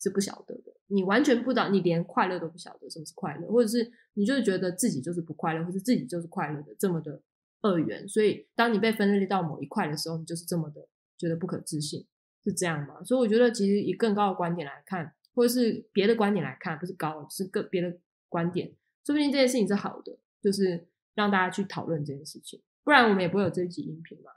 [0.00, 0.72] 是不晓得的？
[0.88, 7.22] 你完全不知道，你连快乐都不晓得什么是快乐，或者是你就是觉得自己就是不快乐，或者自己就是快乐的这么的
[7.62, 8.06] 二元？
[8.08, 12.04] 所以当你被分裂到某一块的时候，你就是这么的觉得不可置信，
[12.42, 13.02] 是这样吗？
[13.04, 15.14] 所以我觉得，其实以更高的观点来看。
[15.36, 17.98] 或者是别的观点来看，不是高，是个别的
[18.28, 18.68] 观点，
[19.04, 24.30] 说不定这件事情是好的，就是让大家去讨论这件事情，不然我们也不会有这一集音频嘛。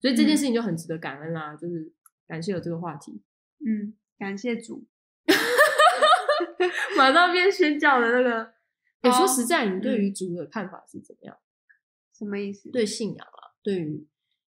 [0.00, 1.92] 所以这件事情就很值得感恩啦，就是
[2.26, 3.22] 感谢有这个话题。
[3.66, 4.86] 嗯，感谢主。
[6.96, 8.52] 马上变宣教的那个。
[9.00, 11.38] 哎、哦说实在，你对于主的看法是怎么样？
[12.12, 12.68] 什么意思？
[12.72, 14.04] 对信仰啊，对于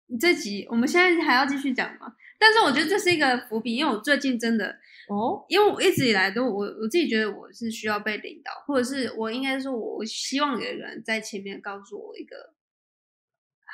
[0.09, 2.15] 你这集我们现在还要继续讲吗？
[2.39, 4.79] 但是我觉得这是一个伏笔，因为我最近真的，
[5.09, 12.53] 哦，因为我一直以来都我我自己觉得我是需要被领导，或者是我应该说，我希望有一个人在前面告诉我一个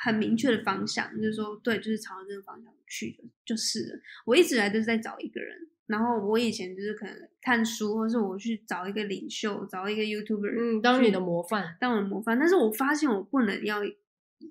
[0.03, 5.55] 很明确的方向，就是说对，就是朝着这个方向去的，就是了我一直以来都是在找一个人。
[5.87, 12.39] 然后我以前就是可能看书，或是我去找一个领袖，找一个 YouTuber，嗯，当你的模范，当我的模范。
[12.39, 13.93] 但是我发现我不能要依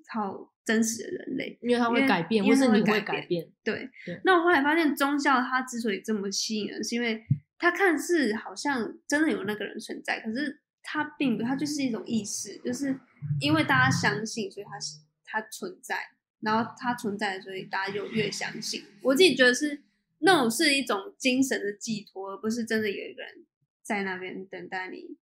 [0.07, 3.49] 靠真实的人类，因为他会改变，或是你会改变。
[3.63, 7.23] 对对，那我后来发现宗教它之所以这么吸引人，是因为
[7.57, 12.95] 它看似好像真的有那个人存在，可是它并不，它就是一种意识，就是
[13.39, 14.99] 因为大家相信，所以它是
[15.31, 15.95] 它存在，
[16.41, 18.83] 然后它存在，所以大家就越相信。
[19.01, 19.81] 我自己觉得是
[20.19, 23.45] 那种是一种精神的寄托，而不是真的有一个人
[23.81, 25.17] 在那边等待你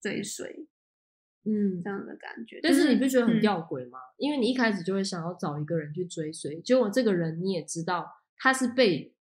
[0.00, 0.66] 追随
[1.44, 2.58] 嗯这，样的感觉。
[2.62, 3.98] 但是你不觉得很嗯吊诡吗？
[4.16, 9.14] 因为你一开始就会想要找一个人去追随，结果这个人你也知道他是被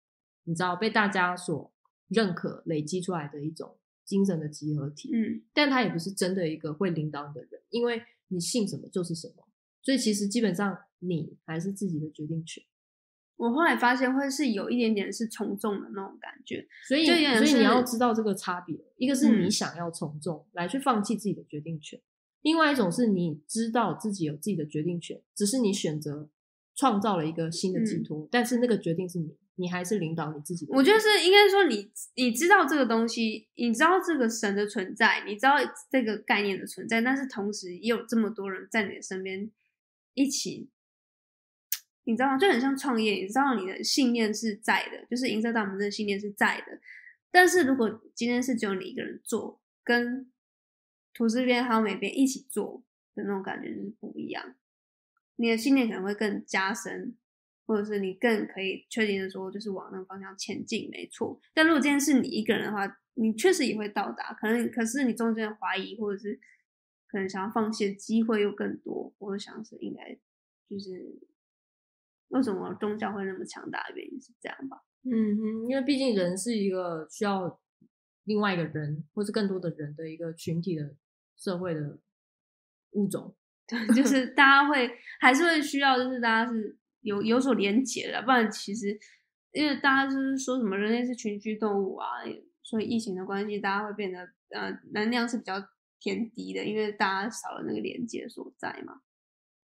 [0.46, 1.74] 你知道被大家所
[2.08, 9.43] 认可、累积出来的一种精神的集合体，嗯，但他也不是真的一个会领导你的人，因为你信什么就是什么，
[9.84, 12.64] 所以其实基本上你还是自己的决定权。
[13.36, 16.66] 我后来发现会是有一点点是从众的那种感觉。
[16.88, 22.00] 所以，所以你要知道这个差别，一个是你嗯想要从众、来去放弃自己的决定权，
[22.42, 26.30] 另外一种是你知道自己有自己的决定权，只是你选择
[26.76, 35.56] 创造了一个新的寄托，但是那个决定是你，你还是领导你自己我觉得是应该说你你知道这个东西，你知道这个神的存在，你知道
[35.92, 39.52] 这个概念的存在，但是同时也有这么多人在你的身边
[40.14, 40.70] 一起，
[42.03, 42.38] 你知道吗？
[42.38, 46.80] 就很像创业，你知道你的信念是在的，就是银色大门的信念是在的，
[47.32, 50.32] 但是如果今天是只有你一个人做，跟
[51.14, 52.84] 图这边还有美边一起做
[53.16, 54.55] 的那种感觉就是不一样，
[55.36, 57.16] 你的信念可能会更加深，
[57.66, 61.39] 或者是你更可以确定的说，就是往那个方向前进，没错。
[61.53, 66.39] 但如果今天是你一个人的话，你确实也会到达，可能可是你中间的怀疑或者是
[67.14, 69.14] 可能想要放弃的机会又更多。
[69.20, 70.18] 我想是应该
[70.68, 71.20] 就是
[72.30, 74.84] 为什么宗教会那么强大的原因是这样吧？
[75.03, 77.61] 嗯哼，因为毕竟人是一个需要
[78.24, 80.95] 另外一个人或是更多的人的一个群体的
[81.38, 81.99] 社会的
[82.93, 83.36] 物种。
[83.68, 88.99] 对，就是大家会还是会需要，就是大家是有有所连结的，不然其实
[89.51, 92.07] 因为大家就是说什么人类是群居动物啊，
[92.64, 95.55] 所以疫情的关系，大家会变得呃能量是比较
[96.04, 99.01] 偏低的，因为大家少了那个连接所在嘛。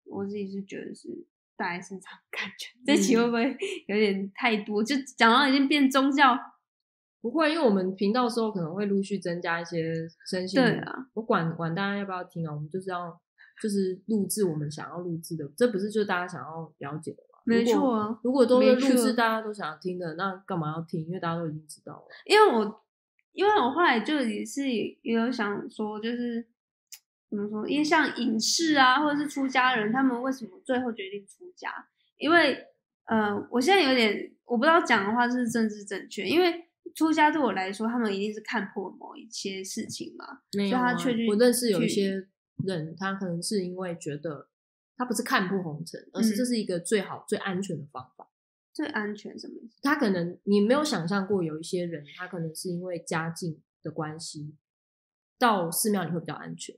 [0.06, 3.56] 我自己是觉得是大概是这样感觉，这期会不会
[3.88, 4.84] 有点太多？
[4.84, 6.36] 就讲到已经变宗教，
[7.22, 9.94] 不会，因为我们频道之后可能会陆续增加一些
[10.30, 10.72] 身心灵。
[10.72, 13.20] 对啊，我管管大家要不要听啊，我们就是要
[13.62, 17.40] 就是录制我们想要录制的，这不是就是大家想要了解的吗？
[17.46, 18.20] 没错啊。
[18.24, 21.06] 如果都是录制大家都想要听的，那干嘛要听？
[21.06, 22.08] 因为大家都已经知道了。
[22.26, 22.85] 因为我
[23.36, 26.48] 因为我后来就也是也有想说，就是
[27.30, 27.68] 怎么说？
[27.68, 31.70] 因为像影视啊，或者是出家人，他们为什么最后决定出家？
[32.18, 32.66] 因为
[33.08, 36.66] 呃，我现在有点我不知道讲的话是政治正确，因为
[36.96, 40.40] 出家对我来说，他们一定是看破某一些事情嘛。
[40.54, 42.28] 没有、啊，他确实我认识有一些
[42.66, 44.48] 人，他可能是因为觉得
[44.96, 48.30] 他不是看破红尘，而是嗯这是一个最好、最安全的方法。
[48.76, 49.80] 最安全什么意思？
[49.82, 54.54] 他可能你没有想象过，有一些人他可能是因为家境的关系，
[55.40, 56.76] 到寺庙里会比较安全。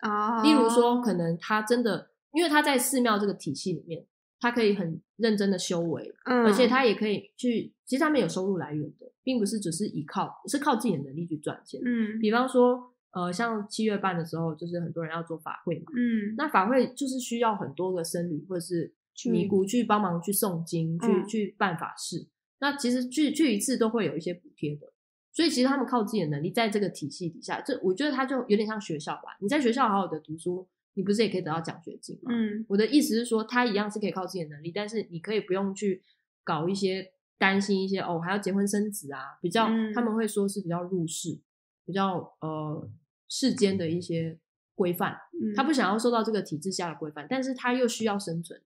[0.00, 4.04] 啊，例如说，可能他真的，因为他在寺庙这个体系里面，
[4.38, 11.80] 他可以很认真的修为，嗯，而且他也可以去，其实他们有收入来源的，并不是只是依靠，是靠自己的能力去赚钱。
[11.82, 22.28] 嗯比方说，呃，像七月半的时候，就是很多人要做法会嘛，嗯，那法会就是需要很多个僧侣或者是去尼姑去帮忙去诵经，去嗯去办法事。
[22.58, 24.92] 那其实去去一次都会有一些补贴的，
[25.32, 29.36] 所以其实他们靠自己的能力，在这个体系底下，这我觉得他就有点像学校吧。
[29.40, 32.32] 你在学校好好的读书，你不是也可以得到奖学金吗？
[32.32, 36.02] 嗯我的意思是说，他一样是可以靠自己的能力，但是你可以不用去
[36.42, 41.38] 搞一些担心一些哦，还要结婚生子啊，比较、嗯他们会说是比较入世，
[41.84, 42.90] 比较呃
[43.28, 44.38] 世间的一些
[44.74, 45.12] 规范。
[45.34, 48.58] 嗯，他不想要受到这个体制下的规范，但是他又需要生存，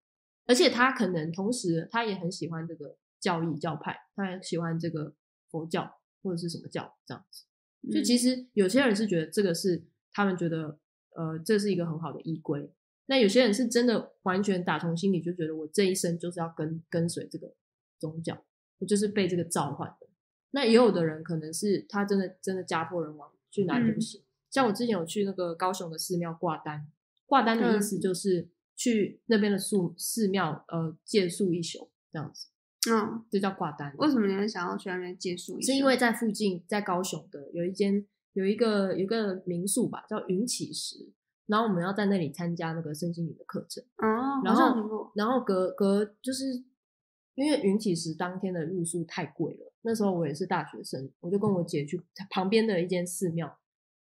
[0.51, 5.15] 而且他可能同时他也很喜欢这个教义教派，他很喜欢这个
[5.49, 7.45] 佛教或者是什么教这样子。
[7.89, 10.77] 就嗯其实有些人是觉得这个是他们觉得
[11.15, 12.69] 呃这是一个很好的依归，
[13.07, 17.55] 那有些人是真的完全打从心里就觉得我这一生就是要跟跟随这个
[18.01, 18.45] 宗教，
[18.81, 20.09] 我就是被这个召唤的。
[20.51, 24.21] 那也有的人可能是他真的真的家破人亡，去哪里都不嗯行。
[24.51, 26.89] 像我之前有去那个高雄的寺庙挂单，
[27.25, 28.49] 挂单的意嗯思就是
[28.81, 32.47] 去那边的寺寺庙呃借宿一宿这样子，
[32.91, 33.95] 嗯，这叫挂单。
[33.99, 35.67] 为什么你会想要去那边借宿一宿？
[35.67, 41.11] 是因为在附近，在高雄的有一间有一个有一个民宿吧，叫云起石，
[41.45, 46.65] 然后我们要在那里参加那个身心灵的课程，哦，然后，然后隔隔就是
[47.35, 52.01] 因为云起石当天的入宿太贵了，那时候我也是大学生，我就跟我姐去
[52.31, 53.59] 旁边的一间寺庙，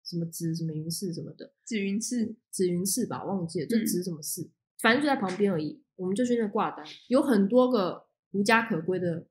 [0.03, 4.49] 什么紫什么云寺什么的，紫云寺，紫云寺吧，忘记了，就嗯紫什么寺，
[4.79, 5.81] 反正就在旁边而已。
[5.95, 9.25] 我们就去那挂单，有很多个无家可归的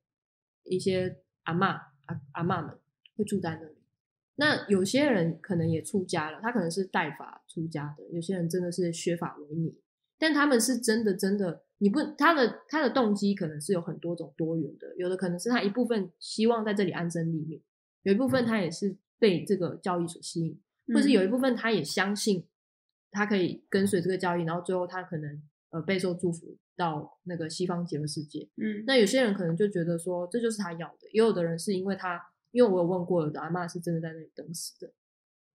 [0.64, 2.78] 一些阿嬷阿阿嬷们
[3.16, 3.74] 会住在那里。
[4.36, 9.78] 那有些人可能也出家了，他可能是带法出家的，有些人真的是学法为尼，
[10.18, 17.62] 但他们是真的真的，你不他的他的动机可能是有很多种多元的，有的可能是他一部分希望在这里安身立命，
[18.04, 20.58] 有一部分他也是被这个教义所吸引，
[20.94, 22.46] 或是有一部分他也相信
[23.14, 28.48] 他可以跟随这个教义，然后最后他可能呃备受祝福到那个西方极乐世界。
[28.56, 34.92] 嗯，那有些人可能就觉得说这就是他要的，也有的人是因为他，因为我有问过，有的阿妈是真的在那里等死的，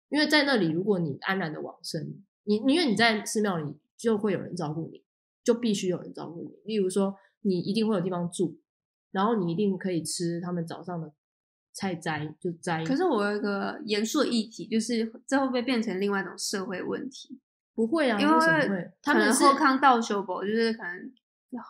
[0.10, 5.03] 因为在那里如果你安然的往生，你因为你在寺庙里就会有人照顾你，
[5.43, 6.60] 就必须有人照顾你。
[6.66, 8.60] 例如说，你一定会有地方住，
[9.12, 11.14] 然后你一定可以吃他们早上的
[11.74, 12.84] 菜摘，就摘。
[12.84, 17.39] 可是我有一个严肃的议题，就是这会不会变成另外一种社会问题？
[17.76, 18.92] 不会啊，因为什么为会？
[19.02, 21.12] 他们是后康道修博，就是可能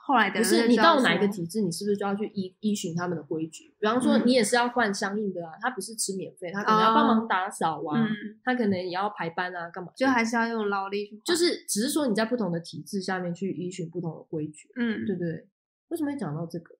[0.03, 3.73] 后来的人不是你到哪一个体制，你是不是就要去依依循他们的规矩？
[3.79, 9.91] 比方说，嗯你也是要换相应的啊，他不是吃免费，他可能要帮忙打扫啊，嗯，他可能也要排班啊，干嘛？
[9.95, 15.47] 就还是要用劳力去，就是只是说你在不同的体制下面去依循不同的规矩，嗯，对不对？
[15.89, 16.75] 为什么会讲到这个？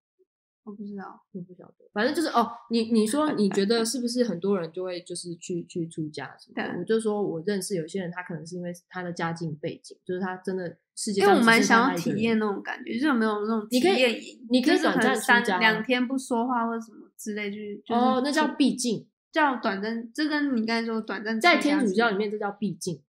[0.65, 1.23] 我不知道。
[1.31, 6.73] 我不晓得，反正就是哦，你你说你觉得是不是很多人就会就是去去出家什么的？
[6.73, 14.47] 对我就说我认识有些人，他可能是因为他的家境背景，就是他真的世界因为我蛮想要体验那种感觉，就是有没有那种体你可以验营？
[14.49, 23.01] 你可以短暂三两天不说话或者什么之类，就是就是哦，那叫出闭境，叫短暂，这跟你刚才说短暂在天主教里面这叫闭境，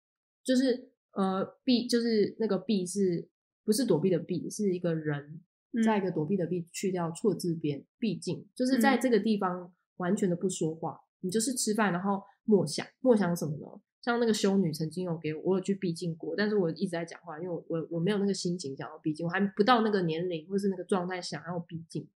[0.44, 3.28] 就是呃闭就是那个闭是
[3.64, 5.40] 不是躲避的避，是一个人
[5.77, 9.01] 嗯在一个躲避的避去掉错字边，闭境就是在嗯。
[9.01, 13.66] 这个地方完全的不说话，你就是吃饭然后默想，默想什么呢？
[14.03, 22.07] 像那个修女曾经有给我，我有去闭境过，但是我一直在讲话，因为我我我没有那个心情想要闭境，我还不到那个年龄或是那个状态想要闭境，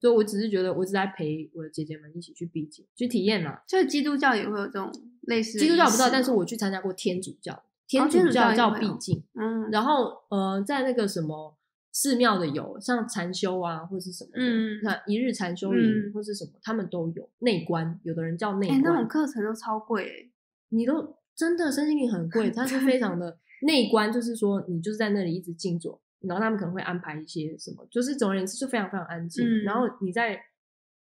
[0.00, 3.62] 所以我只是觉得我只在陪我的姐姐们一起去闭境，去体验啦。
[3.68, 4.92] 就是基督教也会有这种
[5.22, 9.70] 类似基督教我不知道，但是我去参加过天主教，天主教叫也会有闭境，嗯。
[9.70, 11.56] 然后呃，在那个什么
[11.98, 14.80] 寺庙的有，像禅修啊，或是什么的，嗯。
[14.82, 16.12] 那一日禅修营、嗯。
[16.12, 20.30] 或是什么，他们都有内观，有的人叫内哎、那种观，课程都超贵哎、
[20.68, 30.38] 你都真的身心灵很贵，它是非常 的内观，就是说你就是在那里一直静坐，然后他们可能会安排一些什么，就是总而言之就非常非常安静，嗯然后你在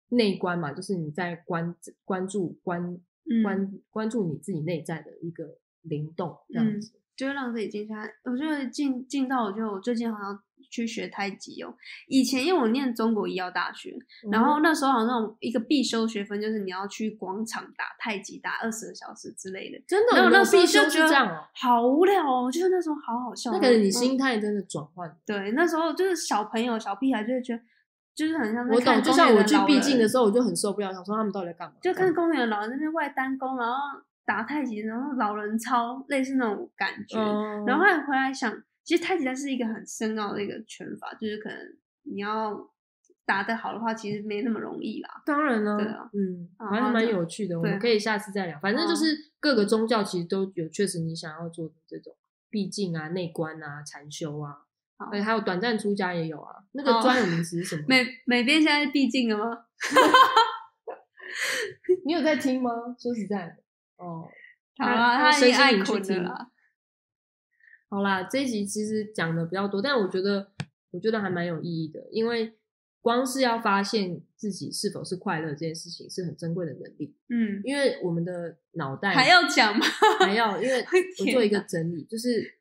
[0.10, 1.74] 内观嘛，就是你在关
[2.04, 3.00] 关注关
[3.32, 3.42] 嗯。
[3.44, 6.92] 关关注你自己内在的一个灵动这样嗯子。
[7.16, 8.10] 就会让自己静下来。
[8.24, 10.42] 我觉得静静到，我觉得我最近好像
[10.72, 11.76] 去学太极哦。
[12.08, 13.94] 以前因为我念中国医药大学，
[14.32, 19.80] 然后嗯那时候好像那种一个必修学分就是你要去广场打太极，打二十个小时之类的。
[19.88, 21.44] 真的，然后那必修就觉得这样哦。
[21.54, 23.52] 好无聊哦，就是那时候好好笑。
[23.52, 25.16] 那可能你嗯心态真的转换。
[25.26, 27.62] 对，那时候就是小朋友、小屁孩就会觉得，
[28.16, 31.74] 就是很像在我懂，就像我去园的老人闭境的时候，我就很受不了，想说他们到底在干嘛？
[31.82, 33.76] 就看公园的老人那边外单弓，然后
[34.26, 37.18] 打太极，然后老人操，类似那种感觉。
[37.20, 38.54] 嗯，然后后来回来想，
[38.84, 41.58] 其实太极它是一个很深奥的一个拳法，就是可能
[42.04, 42.70] 你要
[43.26, 45.22] 打得好的话，其实没那么容易啦。
[45.26, 48.60] 当然了，对啊嗯，好还是蛮有趣的，我们可以下次再聊。
[48.60, 49.06] 反正就是
[49.40, 52.16] 各个宗教其实都有确实你想要做的这种
[52.50, 54.66] 闭境啊、内观啊、禅修啊，
[54.98, 56.64] 好而且还有短暂出家也有啊。
[56.74, 57.84] 那个好专有名词是什 么？
[57.88, 59.66] 美美编现在闭境了吗？
[62.06, 62.72] 你有在听吗？
[63.00, 63.56] 说实在的，
[63.98, 64.28] 哦，
[64.78, 66.51] 好啊，他他已经爱身心灵去听捆了啦。
[67.92, 70.50] 好啦，这一集其实讲的比较多，但我觉得
[70.92, 72.58] 我觉得还蛮有意义的，因为
[73.02, 79.86] 光是要发现自己是否是快乐这件事情是很珍贵的能力，嗯，因为我们的脑袋还要讲吗？
[80.22, 80.80] 还要，因为
[81.20, 82.60] 我做一个整理，就是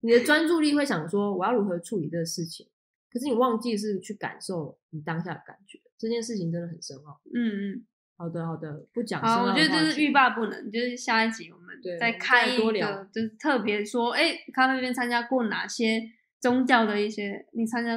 [0.00, 2.66] 你的专注力会想说我要如何处理这个事情，
[3.12, 7.20] 可是你忘记是去感受你当下的感觉，这件事情真的很深奥。
[7.34, 7.86] 嗯嗯。
[8.18, 16.02] 好的，好的，不讲好，我觉得就是欲罢不能，就是下一集我们再开一个，就是特别说，哎，咖啡边参加过哪些
[16.40, 17.96] 宗教的一些，你参加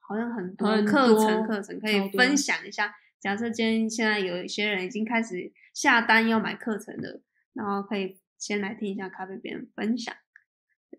[0.00, 2.94] 好像很多很课程，课程可以分享一下。
[3.20, 7.20] 假设今天现在有一些人已经开始下单要买课程的，
[7.52, 10.14] 然后可以先来听一下咖啡边分享。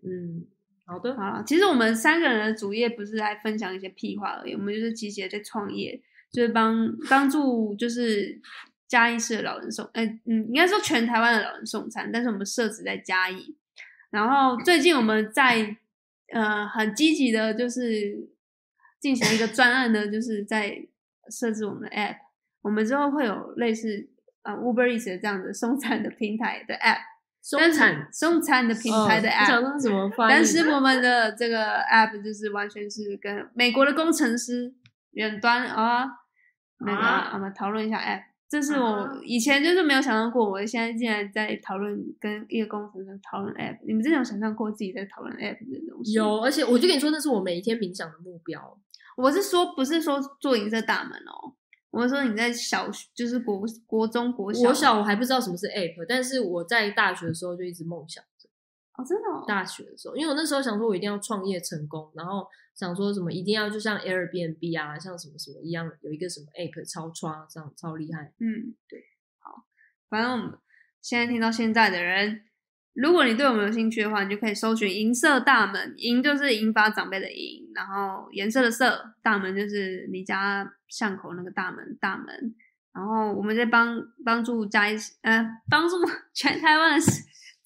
[0.04, 0.46] 嗯，
[0.86, 6.00] 好的，好了，其实我们三个人的主业不是来分享一些屁话而已，我们就是集结在创业，
[6.32, 8.40] 就是帮帮助就是
[8.88, 13.56] 嘉义市的老人送，哎、嗯，应该说全台湾的老人送餐，但是我们设置在嘉义。
[14.10, 15.76] 然后最近我们在
[16.32, 18.28] 呃很积极的，就是
[19.00, 20.76] 进行一个专案呢，就是在
[21.30, 22.16] 设置我们的 app，
[22.62, 24.08] 我们之后会有类似
[24.42, 26.98] 呃 Uber Eats 这样的送餐的平台的 app，
[27.40, 30.28] 送餐送餐的平台的哦 app？
[30.28, 34.74] 但是我们的这个 app 就是完全是跟美国的工程师
[35.12, 36.04] 远端啊，
[36.80, 38.24] 那个、啊我们讨论一下 app。
[38.48, 43.78] 这是我啊以前就是没有想到过，我现在竟然在讨论跟一个工程师讨论 app。
[43.86, 46.12] 你们真的有想象过自己在讨论 app 这东西？
[46.14, 48.76] 有，，而且我就跟你说，那是我每一天冥想的目标。
[49.16, 51.52] 我是说不是说做银色大门哦，
[51.90, 58.39] 我是说你在小学就是国国中国小我小我还不知道什么是 app，但是我在大学的时候就一直梦想着。
[59.00, 68.32] 哦，真的哦，大学的时候，因为我那时候想说，我一定要创业成功，然后想说什么一定要就像 Airbnb 啊，像什么什么一样，有一个什么 app 超刷这样超厉害。
[68.38, 69.02] 嗯，对，
[69.38, 69.64] 好，
[70.08, 70.58] 反正我们
[71.00, 72.42] 现在听到现在的人，
[72.92, 82.54] 如果你对我们有兴趣的话，你就可以搜寻“银色大门”，银就是银发长辈的银，然后颜色的色，大门就是你家巷口那个大门，大门。
[82.92, 85.94] 然后我们在帮帮助嘉义市，呃，帮助
[86.34, 87.00] 全台湾的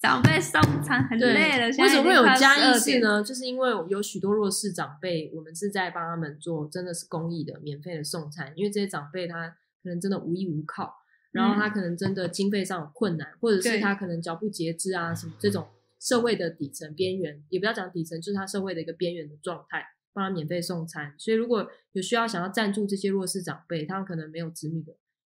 [0.05, 1.65] 长辈送餐，很，累了。
[1.65, 2.99] 为什么会有已经快嘉义12点？
[2.99, 3.23] 市呢？
[3.23, 9.49] 就是因为有许多弱势长辈，我们是在帮他们做真的是公益的、免费的送餐，因为这些长辈他
[9.81, 10.93] 可能真的无依无靠，
[11.31, 15.67] 然后他可能真的经费上有困难，或者是他可能脚不截肢啊什么这种
[15.99, 19.85] 社会的底层边缘，也不要讲底层，就是他社会的一个边缘的状态。
[20.15, 21.13] 帮他免费送餐。
[21.17, 24.93] 所以如果有需要想要赞助这些弱势长辈，他们可能没有子女的，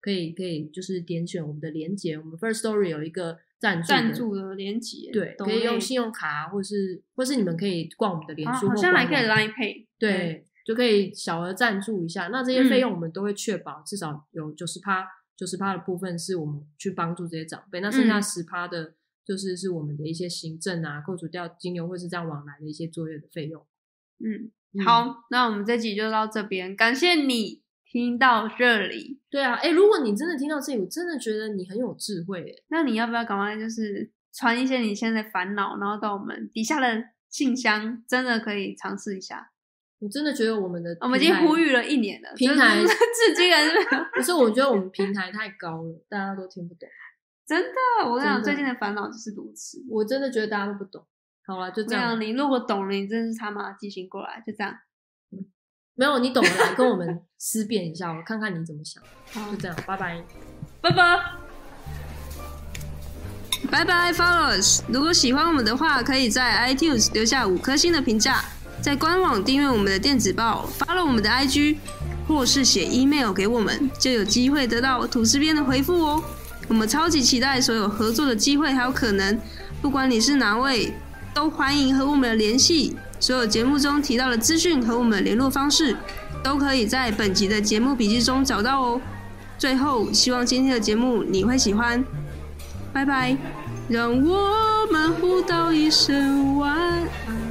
[0.06, 12.28] 可以可以就是点选我们的连接，我们 First Story 有一个赞助赞助的连接，对，可以用信用卡，或是或是你们可以逛我们的脸书，好像还可以 Line Pay，对，就可以小额赞助一下。
[12.28, 15.04] 那这些费用我们都会确保至少有九十趴，
[15.36, 18.94] 九十趴的部分是我们去帮助这些长辈，那剩下十趴的。
[19.26, 23.60] 就是是我们的一些行政啊，扣除掉金流或是这样往来的一些作业的费用。
[24.24, 27.60] 嗯，好，那我们这集就到这边，感谢你
[27.90, 29.20] 听到这里。
[29.30, 32.42] 对啊，哎，如果你真的听到这里，我真的觉得你很有智慧。
[32.42, 39.50] 哎，那你要不要赶快就是传一些你现在的烦恼，然后到我们底下的信箱，真的可以尝试一下。
[39.98, 43.70] 我真的觉得我们的我们已经呼吁了一年了，平台 至今还是
[44.12, 46.86] 可 是我觉得我们平台太高了，大家都听不懂。
[47.46, 49.82] 真的，我跟你讲，最近的烦恼就是如此。
[49.88, 51.06] 我真的觉得大家都不懂。
[51.46, 52.20] 好了，就这样。
[52.20, 54.74] 你如果懂了，你真是他妈寄信过来，就这样。
[55.98, 59.02] 没有，你懂了来跟我们思辨一下，我看看你怎么想。
[59.50, 60.22] 就这样，拜拜，
[60.82, 61.20] 拜拜，
[63.70, 64.82] 拜拜，Followers。
[64.88, 68.44] 如果喜欢我们的话，可以在 iTunes 留下五颗星的评价，
[68.82, 71.78] 在官网订阅我们的电子报，follow 我们的 IG，
[72.28, 76.22] 或是写 email 给我们，就有机会得到吐司边的回复哦。
[76.68, 79.40] 我们超级期待所有合作的机会还有可能，
[79.80, 80.92] 不管你是哪位，
[81.32, 82.96] 都欢迎和我们联系。
[83.18, 85.96] 所有节目中提到的资讯和我们的联络方式，
[86.42, 89.00] 都可以在本集的节目笔记中找到哦。
[89.58, 92.04] 最后，希望今天的节目你会喜欢，
[92.92, 93.36] 拜拜，
[93.88, 97.45] 让我们互道一声晚安。